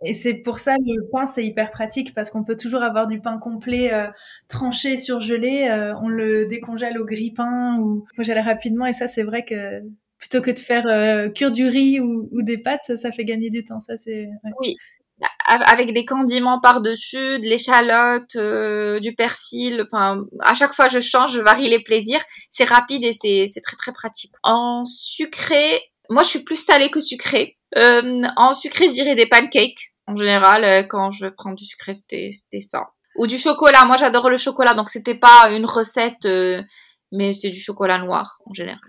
Et 0.05 0.15
c'est 0.15 0.35
pour 0.35 0.61
ça 0.61 0.77
le 0.79 1.11
pain 1.11 1.27
c'est 1.27 1.45
hyper 1.45 1.73
pratique 1.73 2.15
parce 2.15 2.31
qu'on 2.31 2.45
peut 2.45 2.57
toujours 2.57 2.83
avoir 2.83 3.09
du 3.09 3.21
pain 3.21 3.39
complet 3.39 3.93
euh, 3.93 4.07
tranché 4.47 4.97
surgelé, 4.97 5.69
euh, 5.69 5.93
on 6.01 6.09
le 6.09 6.47
décongèle 6.47 6.99
au 6.99 7.05
grille-pain 7.05 7.79
ou 7.81 8.07
congèle 8.17 8.39
rapidement 8.39 8.87
et 8.87 8.93
ça 8.93 9.09
c'est 9.09 9.25
vrai 9.25 9.45
que 9.45 9.83
plutôt 10.19 10.41
que 10.41 10.53
de 10.53 10.59
faire 10.59 10.87
euh, 10.87 11.29
cuire 11.31 11.51
du 11.51 11.67
riz 11.67 12.01
ou, 12.01 12.29
des 12.43 12.59
pâtes, 12.59 12.97
ça, 12.97 13.13
fait 13.13 13.25
gagner 13.25 13.51
du 13.51 13.65
temps. 13.65 13.81
Ça 13.81 13.97
c'est 13.97 14.29
oui 14.61 14.77
avec 15.45 15.93
des 15.93 16.05
condiments 16.05 16.61
par-dessus, 16.61 17.39
de 17.39 17.49
l'échalote, 17.49 19.01
du 19.03 19.15
persil. 19.15 19.85
Enfin, 19.91 20.25
à 20.41 20.55
chaque 20.55 20.75
fois 20.75 20.89
je 20.89 21.01
change, 21.01 21.33
je 21.33 21.41
varie 21.41 21.69
les 21.69 21.83
plaisirs. 21.83 22.23
C'est 22.51 22.65
rapide 22.65 23.05
et 23.05 23.13
c'est 23.13 23.61
très 23.61 23.77
très 23.77 23.93
pratique. 23.93 24.33
En 24.43 24.85
sucré, 24.85 25.81
moi 26.11 26.23
je 26.23 26.29
suis 26.29 26.45
plus 26.45 26.63
salée 26.63 26.91
que 26.91 27.01
sucré. 27.01 27.59
Euh, 27.77 28.23
en 28.37 28.53
sucré, 28.53 28.89
je 28.89 28.93
dirais 28.93 29.15
des 29.15 29.27
pancakes. 29.27 29.95
En 30.07 30.17
général, 30.17 30.65
euh, 30.65 30.83
quand 30.89 31.11
je 31.11 31.27
prends 31.27 31.53
du 31.53 31.65
sucré, 31.65 31.93
c'était 31.95 32.61
ça. 32.61 32.89
Ou 33.17 33.27
du 33.27 33.39
chocolat. 33.39 33.85
Moi, 33.85 33.97
j'adore 33.99 34.31
le 34.31 34.37
chocolat, 34.37 34.75
donc 34.75 34.89
c'était 34.89 35.19
pas 35.19 35.51
une 35.51 35.67
recette, 35.67 36.25
euh, 36.25 36.63
mais 37.13 37.33
c'est 37.33 37.51
du 37.51 37.61
chocolat 37.61 37.99
noir 37.99 38.41
en 38.47 38.53
général. 38.53 38.81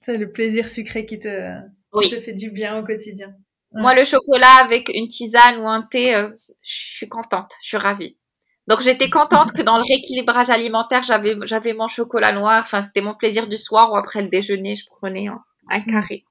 C'est 0.00 0.16
le 0.16 0.30
plaisir 0.30 0.68
sucré 0.68 1.04
qui 1.04 1.18
te, 1.18 1.28
te 1.28 2.20
fait 2.20 2.32
du 2.32 2.50
bien 2.50 2.78
au 2.78 2.84
quotidien. 2.84 3.34
Moi, 3.74 3.94
le 3.94 4.04
chocolat 4.04 4.64
avec 4.64 4.90
une 4.94 5.08
tisane 5.08 5.58
ou 5.60 5.68
un 5.68 5.82
thé, 5.82 6.12
je 6.62 6.96
suis 6.96 7.08
contente, 7.08 7.52
je 7.62 7.68
suis 7.68 7.76
ravie. 7.76 8.16
Donc 8.68 8.80
j'étais 8.80 9.10
contente 9.10 9.52
que 9.52 9.62
dans 9.62 9.76
le 9.76 9.84
rééquilibrage 9.88 10.50
alimentaire, 10.50 11.02
j'avais 11.02 11.34
j'avais 11.44 11.72
mon 11.72 11.88
chocolat 11.88 12.32
noir. 12.32 12.62
Enfin, 12.64 12.82
c'était 12.82 13.00
mon 13.00 13.14
plaisir 13.14 13.48
du 13.48 13.56
soir 13.56 13.90
ou 13.92 13.96
après 13.96 14.22
le 14.22 14.28
déjeuner, 14.28 14.76
je 14.76 14.84
prenais 14.86 15.26
un 15.70 15.80
carré. 15.80 16.24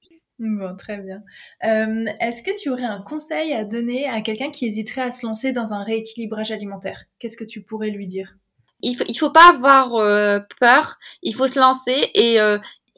Bon, 0.44 0.76
très 0.76 0.98
bien. 0.98 1.22
Euh, 1.66 2.06
est-ce 2.20 2.42
que 2.42 2.50
tu 2.60 2.72
aurais 2.72 2.84
un 2.86 3.04
conseil 3.04 3.54
à 3.54 3.64
donner 3.64 4.08
à 4.08 4.22
quelqu'un 4.22 4.50
qui 4.50 4.66
hésiterait 4.66 5.02
à 5.02 5.12
se 5.12 5.24
lancer 5.24 5.52
dans 5.52 5.74
un 5.74 5.84
rééquilibrage 5.84 6.52
alimentaire? 6.52 7.04
Qu'est-ce 7.20 7.38
que 7.38 7.44
tu 7.44 7.62
pourrais 7.62 7.92
lui 7.92 8.08
dire? 8.08 8.34
Il 8.82 8.96
faut, 8.96 9.06
faut 9.14 9.32
pas 9.32 9.50
avoir 9.50 9.94
euh, 9.98 10.40
peur, 10.60 10.98
il 11.22 11.36
faut 11.36 11.48
se 11.48 11.60
lancer 11.60 12.10
et 12.16 12.42
euh, 12.42 12.58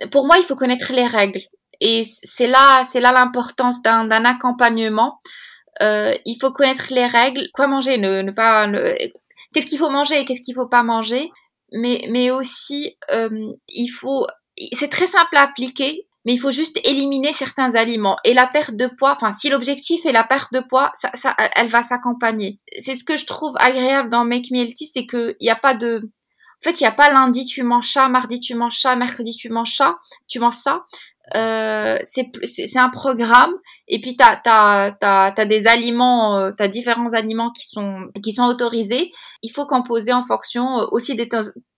pour 0.10 0.26
moi, 0.26 0.38
il 0.38 0.46
faut 0.46 0.56
connaître 0.56 0.94
les 0.94 1.06
règles. 1.06 1.42
Et 1.82 2.04
c'est 2.04 2.48
là, 2.48 2.84
c'est 2.84 3.00
là 3.00 3.12
l'importance 3.12 3.82
d'un, 3.82 4.10
accompagnement. 4.26 5.20
il 5.82 6.38
faut 6.40 6.52
connaître 6.52 6.88
les 6.92 7.08
règles, 7.08 7.48
quoi 7.54 7.68
manger, 7.68 7.98
ne, 7.98 8.32
pas, 8.32 8.68
qu'est-ce 9.54 9.68
qu'il 9.68 9.80
faut 9.80 9.90
manger 9.90 10.20
et 10.20 10.26
qu'est-ce 10.26 10.42
qu'il 10.42 10.56
faut 10.56 10.70
pas 10.70 10.84
manger? 10.84 11.30
Mais, 11.72 12.08
mais 12.10 12.32
aussi, 12.32 12.98
il 13.68 13.88
faut, 13.90 14.26
c'est 14.74 14.90
très 14.90 15.08
simple 15.08 15.38
à 15.38 15.44
appliquer 15.44 16.08
mais 16.26 16.34
il 16.34 16.40
faut 16.40 16.52
juste 16.52 16.80
éliminer 16.86 17.34
certains 17.34 17.76
aliments. 17.76 18.18
Et 18.24 18.34
la 18.34 18.48
perte 18.48 18.76
de 18.76 18.88
poids, 18.98 19.14
enfin, 19.16 19.32
si 19.32 19.50
l'objectif 19.50 20.06
est 20.06 20.12
la 20.12 20.24
perte 20.24 20.54
de 20.54 20.62
poids, 20.62 20.92
ça, 20.94 21.10
ça 21.14 21.36
elle 21.56 21.68
va 21.68 21.84
s'accompagner. 21.84 22.60
C'est 22.80 22.96
ce 22.96 23.04
que 23.04 23.18
je 23.18 23.26
trouve 23.26 23.54
agréable 23.58 24.10
dans 24.10 24.24
Make 24.24 24.52
Me 24.52 24.60
Healthy, 24.60 24.86
c'est 24.86 25.06
qu'il 25.06 25.36
n'y 25.42 25.50
a 25.50 25.56
pas 25.56 25.74
de... 25.74 26.10
En 26.64 26.70
fait, 26.70 26.80
il 26.80 26.84
n'y 26.84 26.88
a 26.88 26.94
pas 26.94 27.12
lundi 27.12 27.44
tu 27.44 27.62
manges 27.64 27.92
ça, 27.92 28.08
mardi 28.08 28.40
tu 28.40 28.56
manges 28.56 28.80
ça, 28.80 28.96
mercredi 28.96 29.36
tu 29.36 29.50
manges 29.50 29.76
ça, 29.76 29.98
tu 30.30 30.40
manges 30.40 30.54
ça. 30.54 30.86
Euh, 31.36 31.98
c'est 32.04 32.78
un 32.78 32.90
programme 32.90 33.54
et 33.90 34.00
puis 34.00 34.16
tu 34.16 34.24
as, 34.24 34.96
as, 35.02 35.46
des 35.46 35.68
aliments, 35.68 36.38
euh, 36.38 36.52
tu 36.56 36.64
as 36.64 36.70
différents 36.70 37.14
aliments 37.14 37.52
qui 37.52 37.68
sont, 37.68 38.10
qui 38.24 38.32
sont 38.32 38.46
autorisés. 38.46 39.12
Il 39.42 39.50
faut 39.50 39.66
composer 39.66 40.14
en 40.14 40.24
fonction 40.24 40.80
euh, 40.80 40.86
aussi 40.92 41.16
de 41.16 41.28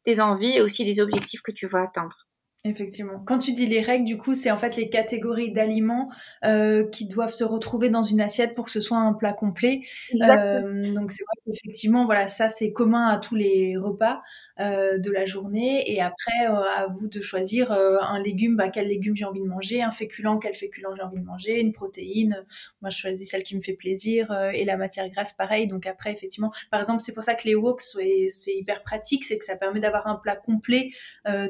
tes 0.03 0.19
envies 0.19 0.57
et 0.57 0.61
aussi 0.61 0.85
des 0.85 0.99
objectifs 0.99 1.41
que 1.41 1.51
tu 1.51 1.65
veux 1.65 1.79
atteindre. 1.79 2.27
Effectivement. 2.67 3.19
Quand 3.27 3.37
tu 3.37 3.53
dis 3.53 3.67
les 3.67 3.81
règles, 3.81 4.05
du 4.05 4.17
coup, 4.17 4.33
c'est 4.33 4.49
en 4.49 4.57
fait 4.57 4.75
les 4.75 4.89
catégories 4.89 5.51
d'aliments 5.51 6.09
euh, 6.43 6.87
qui 6.89 7.07
doivent 7.07 7.31
se 7.31 7.43
retrouver 7.43 7.89
dans 7.89 8.01
une 8.01 8.21
assiette 8.21 8.55
pour 8.55 8.65
que 8.65 8.71
ce 8.71 8.81
soit 8.81 8.97
un 8.97 9.13
plat 9.13 9.33
complet. 9.33 9.81
Euh, 10.15 10.91
donc 10.93 11.11
c'est 11.11 11.23
vrai 11.23 11.35
qu'effectivement, 11.45 12.05
voilà, 12.05 12.27
ça 12.27 12.49
c'est 12.49 12.73
commun 12.73 13.07
à 13.07 13.17
tous 13.17 13.35
les 13.35 13.77
repas. 13.77 14.19
Euh, 14.61 14.97
de 14.99 15.11
la 15.11 15.25
journée. 15.25 15.83
Et 15.91 15.99
après, 15.99 16.47
euh, 16.47 16.53
à 16.53 16.87
vous 16.87 17.09
de 17.09 17.19
choisir 17.19 17.73
euh, 17.73 17.97
un 17.99 18.21
légume, 18.21 18.55
bah, 18.55 18.69
quel 18.69 18.87
légume 18.87 19.13
j'ai 19.13 19.25
envie 19.25 19.41
de 19.41 19.45
manger, 19.45 19.81
un 19.81 19.91
féculent, 19.91 20.39
quel 20.41 20.53
féculent 20.53 20.95
j'ai 20.95 21.01
envie 21.01 21.19
de 21.19 21.25
manger, 21.25 21.59
une 21.59 21.73
protéine. 21.73 22.41
Moi, 22.81 22.89
je 22.89 22.97
choisis 22.97 23.29
celle 23.29 23.43
qui 23.43 23.57
me 23.57 23.61
fait 23.61 23.73
plaisir 23.73 24.31
et 24.53 24.63
la 24.63 24.77
matière 24.77 25.09
grasse, 25.09 25.33
pareil. 25.33 25.67
Donc 25.67 25.85
après, 25.85 26.13
effectivement, 26.13 26.53
par 26.71 26.79
exemple, 26.79 27.01
c'est 27.01 27.11
pour 27.11 27.23
ça 27.23 27.35
que 27.35 27.45
les 27.45 27.55
woks, 27.55 27.81
c'est 27.81 28.55
hyper 28.55 28.81
pratique, 28.81 29.25
c'est 29.25 29.37
que 29.37 29.43
ça 29.43 29.57
permet 29.57 29.81
d'avoir 29.81 30.07
un 30.07 30.15
plat 30.15 30.37
complet 30.37 30.91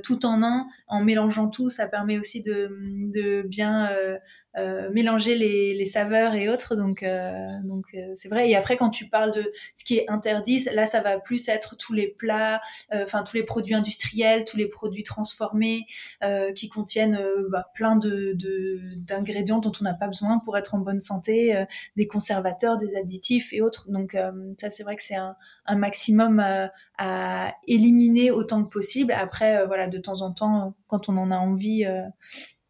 tout 0.02 0.26
en 0.26 0.42
un, 0.42 0.66
en 0.88 1.04
mélangeant 1.04 1.48
tout. 1.48 1.70
Ça 1.70 1.88
permet 1.88 2.18
aussi 2.18 2.42
de, 2.42 2.76
de 3.14 3.44
bien 3.44 3.96
euh, 4.58 4.90
mélanger 4.92 5.36
les, 5.36 5.74
les, 5.74 5.86
saveurs 5.86 6.34
et 6.34 6.48
autres. 6.48 6.76
Donc, 6.76 7.04
euh, 7.04 7.46
donc 7.64 7.88
euh, 7.94 8.14
c'est 8.16 8.30
vrai. 8.30 8.50
Et 8.50 8.56
après, 8.56 8.78
quand 8.78 8.90
tu 8.90 9.10
parles 9.10 9.34
de 9.34 9.52
ce 9.76 9.84
qui 9.84 9.98
est 9.98 10.10
interdit, 10.10 10.66
là, 10.74 10.86
ça 10.86 11.02
va 11.02 11.20
plus 11.20 11.50
être 11.50 11.76
tous 11.76 11.92
les 11.92 12.08
plats, 12.08 12.62
enfin 12.94 13.24
tous 13.24 13.36
les 13.36 13.44
produits 13.44 13.76
industriels, 13.76 14.46
tous 14.46 14.56
les 14.56 14.68
produits 14.68 15.04
transformés 15.04 15.86
qui 16.56 16.70
contiennent 16.70 17.20
bah, 17.50 17.66
plein 17.74 17.96
de 17.96 18.36
d'ingrédients 18.98 19.60
dont 19.60 19.72
on 19.82 19.84
n'a 19.84 19.94
pas 19.94 20.08
besoin 20.08 20.40
pour 20.40 20.58
être 20.58 20.76
en 20.76 20.80
bonne 20.80 21.02
santé, 21.02 21.66
des 21.96 22.08
conservateurs, 22.08 22.78
des 22.78 22.96
additifs 22.96 23.52
et 23.52 23.62
autres. 23.62 23.90
Donc 23.90 24.16
ça, 24.60 24.70
c'est 24.70 24.84
vrai 24.84 24.96
que 24.96 25.04
c'est 25.04 25.16
un, 25.16 25.36
un, 25.66 25.76
maximum 25.76 26.44
à 26.98 27.54
éliminer 27.68 28.32
autant 28.32 28.64
que 28.64 28.70
possible. 28.70 29.12
Après, 29.12 29.66
voilà, 29.66 29.88
de 29.88 29.98
temps 29.98 30.22
en 30.22 30.32
temps, 30.32 30.76
quand 30.88 31.10
on 31.10 31.18
en 31.18 31.32
a 31.32 31.38
envie, 31.38 31.86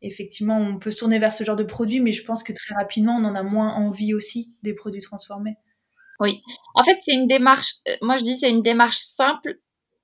effectivement, 0.05 0.57
on 0.57 0.77
peut 0.77 0.93
tourner 0.93 1.19
vers 1.19 1.33
ce 1.33 1.43
genre 1.43 1.55
de 1.55 1.63
produits, 1.63 1.99
mais 1.99 2.11
je 2.11 2.23
pense 2.23 2.43
que 2.43 2.53
très 2.53 2.75
rapidement, 2.75 3.17
on 3.19 3.25
en 3.25 3.35
a 3.35 3.43
moins 3.43 3.73
envie 3.73 4.13
aussi 4.13 4.53
des 4.63 4.73
produits 4.73 5.01
transformés. 5.01 5.55
Oui. 6.19 6.41
En 6.75 6.83
fait, 6.83 6.97
c'est 7.03 7.13
une 7.13 7.27
démarche, 7.27 7.73
euh, 7.87 7.95
moi 8.01 8.17
je 8.17 8.23
dis, 8.23 8.37
c'est 8.37 8.49
une 8.49 8.61
démarche 8.61 8.97
simple 8.97 9.59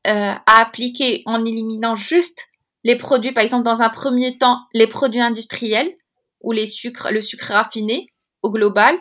euh, 0.07 0.33
à 0.45 0.61
appliquer 0.61 1.21
en 1.25 1.45
éliminant 1.45 1.95
juste 1.95 2.47
les 2.83 2.97
produits, 2.97 3.31
par 3.31 3.43
exemple, 3.43 3.63
dans 3.63 3.81
un 3.81 3.89
premier 3.89 4.37
temps, 4.37 4.59
les 4.73 4.87
produits 4.87 5.21
industriels 5.21 5.93
ou 6.41 6.51
les 6.51 6.65
sucres, 6.65 7.09
le 7.11 7.21
sucre 7.21 7.53
raffiné 7.53 8.07
au 8.41 8.49
global. 8.49 8.95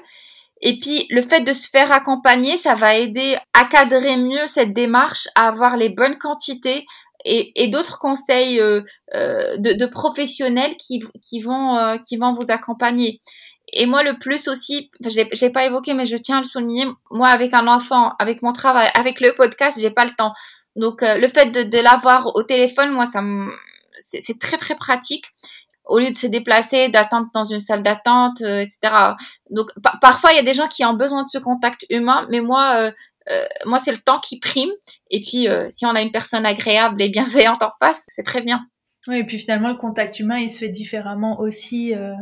Et 0.63 0.79
puis, 0.79 1.07
le 1.11 1.23
fait 1.23 1.41
de 1.41 1.53
se 1.53 1.69
faire 1.69 1.91
accompagner, 1.91 2.57
ça 2.57 2.75
va 2.75 2.97
aider 2.97 3.37
à 3.55 3.65
cadrer 3.65 4.17
mieux 4.17 4.47
cette 4.47 4.75
démarche, 4.75 5.27
à 5.35 5.49
avoir 5.49 5.77
les 5.77 5.89
bonnes 5.89 6.19
quantités, 6.19 6.85
et, 7.25 7.53
et 7.63 7.69
d'autres 7.69 7.99
conseils 7.99 8.61
euh, 8.61 8.83
euh, 9.15 9.57
de, 9.59 9.73
de, 9.73 9.87
professionnels 9.87 10.75
qui, 10.77 11.03
qui, 11.23 11.41
vont, 11.41 11.77
euh, 11.77 11.97
qui 12.07 12.17
vont 12.17 12.33
vous 12.33 12.47
accompagner. 12.49 13.21
Et 13.73 13.87
moi, 13.87 14.03
le 14.03 14.19
plus 14.19 14.49
aussi, 14.49 14.91
je 15.01 15.21
ne 15.21 15.41
l'ai 15.41 15.51
pas 15.51 15.67
évoqué, 15.67 15.95
mais 15.95 16.07
je 16.07 16.17
tiens 16.17 16.39
à 16.39 16.41
le 16.41 16.47
souligner, 16.47 16.87
moi, 17.11 17.29
avec 17.29 17.55
un 17.55 17.67
enfant, 17.69 18.13
avec 18.19 18.43
mon 18.43 18.53
travail, 18.53 18.89
avec 18.95 19.21
le 19.21 19.35
podcast, 19.37 19.79
j'ai 19.81 19.91
pas 19.91 20.05
le 20.05 20.13
temps. 20.17 20.33
Donc, 20.77 21.03
le 21.03 21.29
fait 21.29 21.51
de, 21.53 21.65
de 21.65 21.79
l'avoir 21.79 22.35
au 22.35 22.43
téléphone, 22.43 22.91
moi, 22.91 23.07
ça 23.07 23.23
c'est 24.01 24.39
très, 24.39 24.57
très 24.57 24.77
pratique 24.77 25.27
au 25.91 25.99
lieu 25.99 26.11
de 26.11 26.17
se 26.17 26.27
déplacer, 26.27 26.89
d'attendre 26.89 27.29
dans 27.35 27.45
une 27.45 27.59
salle 27.59 27.83
d'attente, 27.83 28.41
etc. 28.41 28.79
Donc 29.51 29.67
parfois 30.01 30.33
il 30.33 30.37
y 30.37 30.39
a 30.39 30.45
des 30.45 30.55
gens 30.55 30.69
qui 30.69 30.85
ont 30.85 30.95
besoin 30.95 31.25
de 31.25 31.29
ce 31.29 31.39
contact 31.39 31.85
humain, 31.91 32.27
mais 32.31 32.41
moi 32.41 32.93
euh, 33.31 33.45
moi, 33.67 33.79
c'est 33.79 33.93
le 33.93 33.99
temps 33.99 34.21
qui 34.21 34.39
prime. 34.39 34.71
Et 35.11 35.21
puis, 35.21 35.49
euh, 35.49 35.69
si 35.71 35.87
on 35.87 35.91
a 35.91 36.03
une 36.03 36.13
personne 36.13 36.47
agréable 36.47 37.03
et 37.03 37.09
bienveillante 37.09 37.63
en 37.63 37.71
face, 37.81 38.05
c'est 38.09 38.23
très 38.23 38.43
bien. 38.43 38.67
Oui, 39.09 39.19
et 39.19 39.25
puis 39.25 39.39
finalement, 39.39 39.69
le 39.69 39.77
contact 39.77 40.19
humain, 40.21 40.39
il 40.39 40.51
se 40.51 40.59
fait 40.59 40.69
différemment 40.69 41.41
aussi. 41.41 41.95
Euh, 41.95 42.15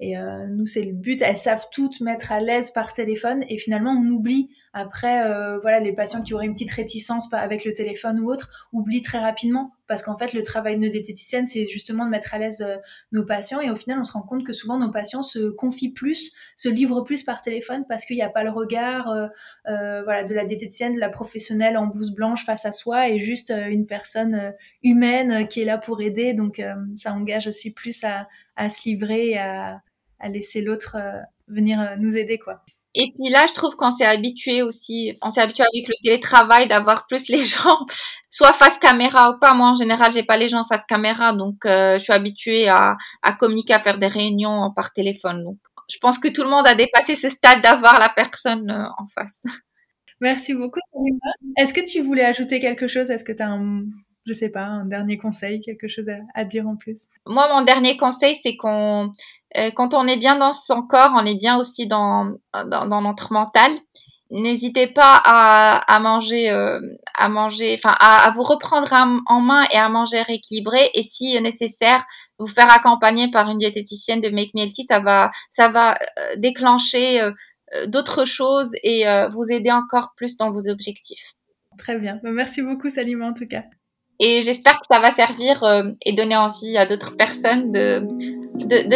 et 0.00 0.18
euh, 0.18 0.46
nous, 0.48 0.66
c'est 0.66 0.82
le 0.82 0.92
but. 0.92 1.22
Elles 1.22 1.36
savent 1.36 1.66
toutes 1.72 2.00
mettre 2.00 2.32
à 2.32 2.40
l'aise 2.40 2.70
par 2.70 2.92
téléphone. 2.92 3.44
Et 3.48 3.58
finalement, 3.58 3.92
on 3.92 4.10
oublie 4.10 4.50
après, 4.72 5.26
euh, 5.26 5.58
voilà, 5.58 5.80
les 5.80 5.92
patients 5.92 6.22
qui 6.22 6.34
auraient 6.34 6.46
une 6.46 6.52
petite 6.52 6.70
réticence 6.70 7.28
avec 7.32 7.64
le 7.64 7.72
téléphone 7.72 8.20
ou 8.20 8.30
autre, 8.30 8.68
oublient 8.72 9.02
très 9.02 9.18
rapidement. 9.18 9.72
Parce 9.86 10.02
qu'en 10.02 10.16
fait, 10.16 10.32
le 10.32 10.42
travail 10.42 10.76
de 10.76 10.80
nos 10.80 10.88
diététiciennes, 10.88 11.46
c'est 11.46 11.66
justement 11.66 12.04
de 12.04 12.10
mettre 12.10 12.34
à 12.34 12.38
l'aise 12.38 12.62
euh, 12.62 12.76
nos 13.12 13.24
patients. 13.24 13.60
Et 13.60 13.70
au 13.70 13.76
final, 13.76 13.98
on 13.98 14.04
se 14.04 14.12
rend 14.12 14.22
compte 14.22 14.44
que 14.44 14.52
souvent, 14.52 14.78
nos 14.78 14.90
patients 14.90 15.22
se 15.22 15.50
confient 15.50 15.92
plus, 15.92 16.32
se 16.56 16.68
livrent 16.68 17.02
plus 17.02 17.22
par 17.22 17.40
téléphone 17.40 17.84
parce 17.88 18.04
qu'il 18.04 18.16
n'y 18.16 18.22
a 18.22 18.30
pas 18.30 18.44
le 18.44 18.50
regard 18.50 19.12
voilà, 19.66 20.24
de 20.24 20.34
la 20.34 20.44
diététicienne, 20.44 20.94
de 20.94 21.00
la 21.00 21.08
professionnelle 21.08 21.76
en 21.76 21.86
blouse 21.86 22.12
blanche 22.12 22.44
face 22.44 22.64
à 22.64 22.72
soi 22.72 23.08
et 23.08 23.20
juste 23.20 23.50
une 23.50 23.86
personne 23.86 24.52
humaine 24.82 25.46
qui 25.48 25.60
est 25.60 25.64
là 25.64 25.78
pour 25.78 26.00
aider. 26.00 26.32
Donc, 26.32 26.62
ça 26.94 27.12
engage 27.12 27.46
aussi 27.46 27.72
plus 27.72 28.04
à, 28.04 28.28
à 28.56 28.68
se 28.68 28.88
livrer 28.88 29.36
à 29.36 29.82
à 30.22 30.28
laisser 30.28 30.62
l'autre 30.62 30.96
euh, 30.96 31.20
venir 31.48 31.80
euh, 31.80 31.96
nous 31.98 32.16
aider, 32.16 32.38
quoi. 32.38 32.64
Et 32.94 33.10
puis 33.14 33.30
là, 33.30 33.46
je 33.48 33.54
trouve 33.54 33.74
qu'on 33.76 33.90
s'est 33.90 34.04
habitué 34.04 34.62
aussi, 34.62 35.16
on 35.22 35.30
s'est 35.30 35.40
habitué 35.40 35.64
avec 35.64 35.88
le 35.88 35.94
télétravail 36.04 36.68
d'avoir 36.68 37.06
plus 37.06 37.28
les 37.28 37.42
gens, 37.42 37.76
soit 38.28 38.52
face 38.52 38.78
caméra 38.78 39.30
ou 39.30 39.38
pas. 39.38 39.54
Moi, 39.54 39.68
en 39.68 39.74
général, 39.74 40.12
j'ai 40.12 40.24
pas 40.24 40.36
les 40.36 40.48
gens 40.48 40.64
face 40.64 40.84
caméra, 40.84 41.32
donc 41.32 41.64
euh, 41.64 41.98
je 41.98 42.04
suis 42.04 42.12
habituée 42.12 42.68
à, 42.68 42.96
communiquer, 43.38 43.74
à 43.74 43.80
faire 43.80 43.98
des 43.98 44.08
réunions 44.08 44.70
par 44.76 44.92
téléphone. 44.92 45.42
Donc, 45.42 45.58
je 45.88 45.98
pense 45.98 46.18
que 46.18 46.28
tout 46.28 46.42
le 46.42 46.50
monde 46.50 46.66
a 46.66 46.74
dépassé 46.74 47.14
ce 47.14 47.28
stade 47.28 47.62
d'avoir 47.62 47.98
la 47.98 48.10
personne 48.10 48.70
en 48.70 49.06
face. 49.14 49.42
Merci 50.20 50.54
beaucoup, 50.54 50.78
Salima. 50.92 51.32
Est-ce 51.56 51.74
que 51.74 51.84
tu 51.84 52.00
voulais 52.00 52.24
ajouter 52.24 52.60
quelque 52.60 52.86
chose? 52.86 53.10
Est-ce 53.10 53.24
que 53.24 53.32
tu 53.32 53.42
as 53.42 53.48
un 53.48 53.82
je 54.26 54.32
sais 54.32 54.50
pas, 54.50 54.64
un 54.64 54.84
dernier 54.84 55.18
conseil, 55.18 55.60
quelque 55.60 55.88
chose 55.88 56.06
à, 56.34 56.44
dire 56.44 56.66
en 56.68 56.76
plus 56.76 57.02
Moi, 57.26 57.48
mon 57.52 57.62
dernier 57.62 57.96
conseil, 57.96 58.36
c'est 58.36 58.56
qu'on, 58.56 59.12
euh, 59.56 59.70
quand 59.74 59.94
on 59.94 60.06
est 60.06 60.16
bien 60.16 60.36
dans 60.36 60.52
son 60.52 60.82
corps, 60.82 61.12
on 61.16 61.26
est 61.26 61.38
bien 61.38 61.58
aussi 61.58 61.86
dans, 61.86 62.32
dans, 62.52 63.02
notre 63.02 63.32
mental. 63.32 63.70
N'hésitez 64.30 64.86
pas 64.86 65.20
à, 65.24 65.92
à 65.92 65.98
manger, 66.00 66.50
euh, 66.50 66.80
à 67.14 67.28
manger, 67.28 67.74
enfin, 67.78 67.94
à, 68.00 68.32
vous 68.34 68.44
reprendre 68.44 68.88
en 69.26 69.40
main 69.40 69.64
et 69.72 69.76
à 69.76 69.88
manger 69.88 70.22
rééquilibré. 70.22 70.90
Et 70.94 71.02
si 71.02 71.38
nécessaire, 71.42 72.04
vous 72.38 72.46
faire 72.46 72.72
accompagner 72.72 73.30
par 73.30 73.50
une 73.50 73.58
diététicienne 73.58 74.20
de 74.20 74.30
Make 74.30 74.54
Me 74.54 74.62
Healthy, 74.62 74.84
ça 74.84 75.00
va, 75.00 75.30
ça 75.50 75.68
va 75.68 75.94
euh, 75.94 76.36
déclencher 76.36 77.20
d'autres 77.86 78.26
choses 78.26 78.70
et 78.82 79.04
vous 79.30 79.50
aider 79.50 79.72
encore 79.72 80.12
plus 80.14 80.36
dans 80.36 80.50
vos 80.50 80.68
objectifs. 80.68 81.32
Très 81.78 81.98
bien. 81.98 82.20
Bah, 82.22 82.30
merci 82.30 82.60
beaucoup, 82.60 82.90
Salima, 82.90 83.26
en 83.26 83.32
tout 83.32 83.46
cas. 83.46 83.64
Et 84.24 84.40
j'espère 84.40 84.74
que 84.74 84.86
ça 84.88 85.00
va 85.00 85.10
servir 85.10 85.64
euh, 85.64 85.90
et 86.06 86.12
donner 86.12 86.36
envie 86.36 86.78
à 86.78 86.86
d'autres 86.86 87.16
personnes 87.16 87.72
de, 87.72 88.06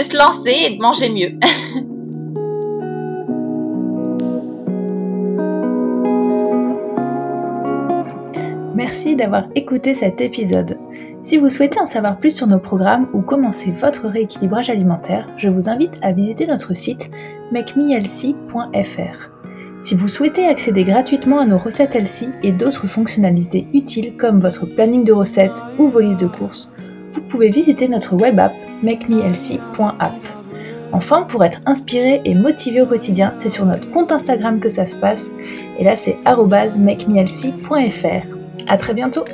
se 0.00 0.16
lancer 0.16 0.52
et 0.52 0.76
de 0.76 0.80
manger 0.80 1.08
mieux. 1.08 1.32
Merci 8.76 9.16
d'avoir 9.16 9.48
écouté 9.56 9.94
cet 9.94 10.20
épisode. 10.20 10.78
Si 11.24 11.38
vous 11.38 11.48
souhaitez 11.48 11.80
en 11.80 11.86
savoir 11.86 12.20
plus 12.20 12.36
sur 12.36 12.46
nos 12.46 12.60
programmes 12.60 13.08
ou 13.12 13.20
commencer 13.20 13.72
votre 13.72 14.06
rééquilibrage 14.06 14.70
alimentaire, 14.70 15.28
je 15.38 15.48
vous 15.48 15.68
invite 15.68 15.98
à 16.02 16.12
visiter 16.12 16.46
notre 16.46 16.72
site 16.72 17.10
makemehealthy.fr. 17.50 19.35
Si 19.86 19.94
vous 19.94 20.08
souhaitez 20.08 20.48
accéder 20.48 20.82
gratuitement 20.82 21.38
à 21.38 21.46
nos 21.46 21.58
recettes 21.58 21.94
Elsie 21.94 22.30
et 22.42 22.50
d'autres 22.50 22.88
fonctionnalités 22.88 23.68
utiles 23.72 24.16
comme 24.16 24.40
votre 24.40 24.66
planning 24.66 25.04
de 25.04 25.12
recettes 25.12 25.62
ou 25.78 25.86
vos 25.86 26.00
listes 26.00 26.18
de 26.18 26.26
courses, 26.26 26.72
vous 27.12 27.20
pouvez 27.20 27.50
visiter 27.50 27.86
notre 27.86 28.16
web 28.16 28.40
app 28.40 28.52
makemeelsie.app. 28.82 30.26
Enfin, 30.90 31.22
pour 31.22 31.44
être 31.44 31.60
inspiré 31.66 32.20
et 32.24 32.34
motivé 32.34 32.80
au 32.80 32.86
quotidien, 32.86 33.30
c'est 33.36 33.48
sur 33.48 33.64
notre 33.64 33.88
compte 33.92 34.10
Instagram 34.10 34.58
que 34.58 34.70
ça 34.70 34.86
se 34.86 34.96
passe, 34.96 35.30
et 35.78 35.84
là 35.84 35.94
c'est 35.94 36.16
makemeelsie.fr. 36.24 38.26
À 38.66 38.76
très 38.76 38.92
bientôt! 38.92 39.24